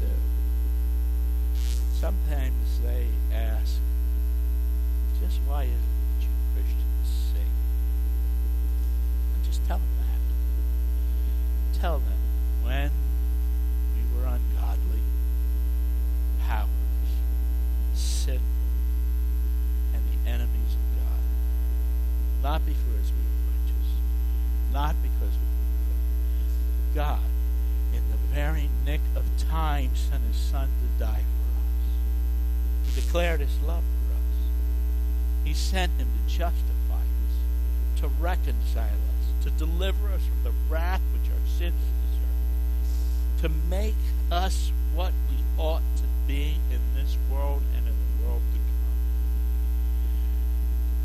people 0.00 0.08
do. 0.08 0.14
Sometimes 1.92 2.80
they 2.82 3.06
ask, 3.32 3.78
just 5.20 5.38
why 5.46 5.64
isn't 5.64 5.74
it 5.74 6.22
you 6.22 6.28
Christians 6.54 7.32
sing? 7.32 7.52
And 9.34 9.44
just 9.44 9.53
tell 9.66 9.78
them 9.78 9.86
that. 9.98 11.80
Tell 11.80 11.98
them 11.98 12.18
when 12.62 12.90
we 13.94 14.02
were 14.16 14.26
ungodly, 14.26 15.02
powerless, 16.46 17.12
sinful, 17.94 18.44
and 19.94 20.02
the 20.04 20.30
enemies 20.30 20.74
of 20.74 20.84
God. 21.00 21.22
Not 22.42 22.66
because 22.66 23.12
we 23.12 23.22
were 23.24 23.42
righteous, 23.52 23.90
not 24.72 24.94
because 25.02 25.34
we 25.34 25.48
were 25.48 25.74
good. 26.94 26.94
God, 26.94 27.30
in 27.92 28.02
the 28.10 28.18
very 28.34 28.68
nick 28.84 29.00
of 29.16 29.24
time, 29.48 29.90
sent 29.94 30.22
his 30.24 30.36
Son 30.36 30.68
to 30.68 31.04
die 31.04 31.22
for 31.22 31.48
us. 31.58 32.94
He 32.94 33.00
declared 33.00 33.40
his 33.40 33.56
love 33.66 33.82
for 33.82 34.14
us. 34.14 34.38
He 35.44 35.52
sent 35.54 35.92
him 35.92 36.08
to 36.08 36.22
justify 36.32 36.94
us, 36.94 38.00
to 38.00 38.08
reconcile 38.20 38.84
us, 38.84 39.13
to 39.44 39.50
deliver 39.50 40.08
us 40.08 40.22
from 40.24 40.42
the 40.42 40.52
wrath 40.70 41.02
which 41.12 41.30
our 41.30 41.46
sins 41.58 41.74
deserve, 42.10 43.42
to 43.42 43.48
make 43.68 43.94
us 44.32 44.72
what 44.94 45.12
we 45.30 45.36
ought 45.62 45.82
to 45.96 46.04
be 46.26 46.56
in 46.70 46.80
this 46.96 47.18
world 47.30 47.62
and 47.76 47.86
in 47.86 47.92
the 47.92 48.26
world 48.26 48.42
to 48.52 48.58
come. 48.58 48.96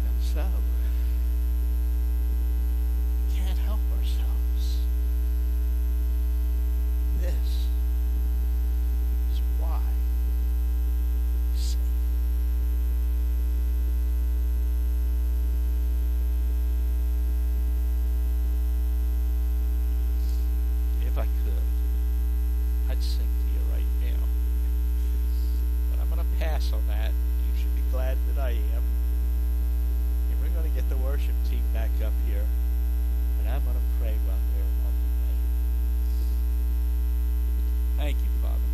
And 0.08 0.24
so, 0.34 0.46
we 3.28 3.36
can't 3.38 3.60
help 3.60 3.82
ourselves. 3.98 4.78
This 7.20 7.68
is 9.34 9.42
why 9.60 9.82
we 11.52 11.60
sing. 11.60 11.80
If 21.06 21.18
I 21.18 21.24
could, 21.44 21.64
I'd 22.90 23.04
sing 23.04 23.28
to 23.28 23.48
you 23.52 23.62
right 23.74 23.92
now. 24.06 24.24
But 26.00 26.00
On 26.60 26.86
that. 26.90 27.12
You 27.12 27.62
should 27.62 27.74
be 27.74 27.82
glad 27.90 28.18
that 28.28 28.44
I 28.44 28.50
am. 28.52 28.84
And 30.30 30.42
we're 30.42 30.50
going 30.50 30.70
to 30.70 30.76
get 30.76 30.90
the 30.90 30.98
worship 30.98 31.34
team 31.50 31.64
back 31.74 31.90
up 32.04 32.12
here. 32.28 32.46
And 33.40 33.48
I'm 33.50 33.64
going 33.64 33.78
to 33.78 33.82
pray 33.98 34.14
while 34.28 34.38
they're 34.54 34.68
on 34.84 34.94
the 35.00 35.08
way. 35.24 35.36
Thank 37.98 38.18
you, 38.18 38.30
Father. 38.44 38.70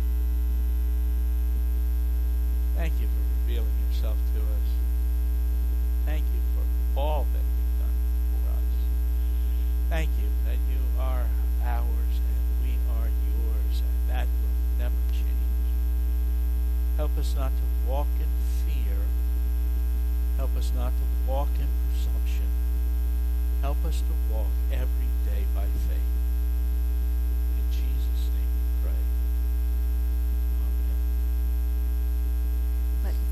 Thank 2.74 2.94
you 3.00 3.06
for 3.06 3.22
revealing 3.46 3.78
yourself 3.88 4.16
to 4.34 4.40
us. 4.40 4.75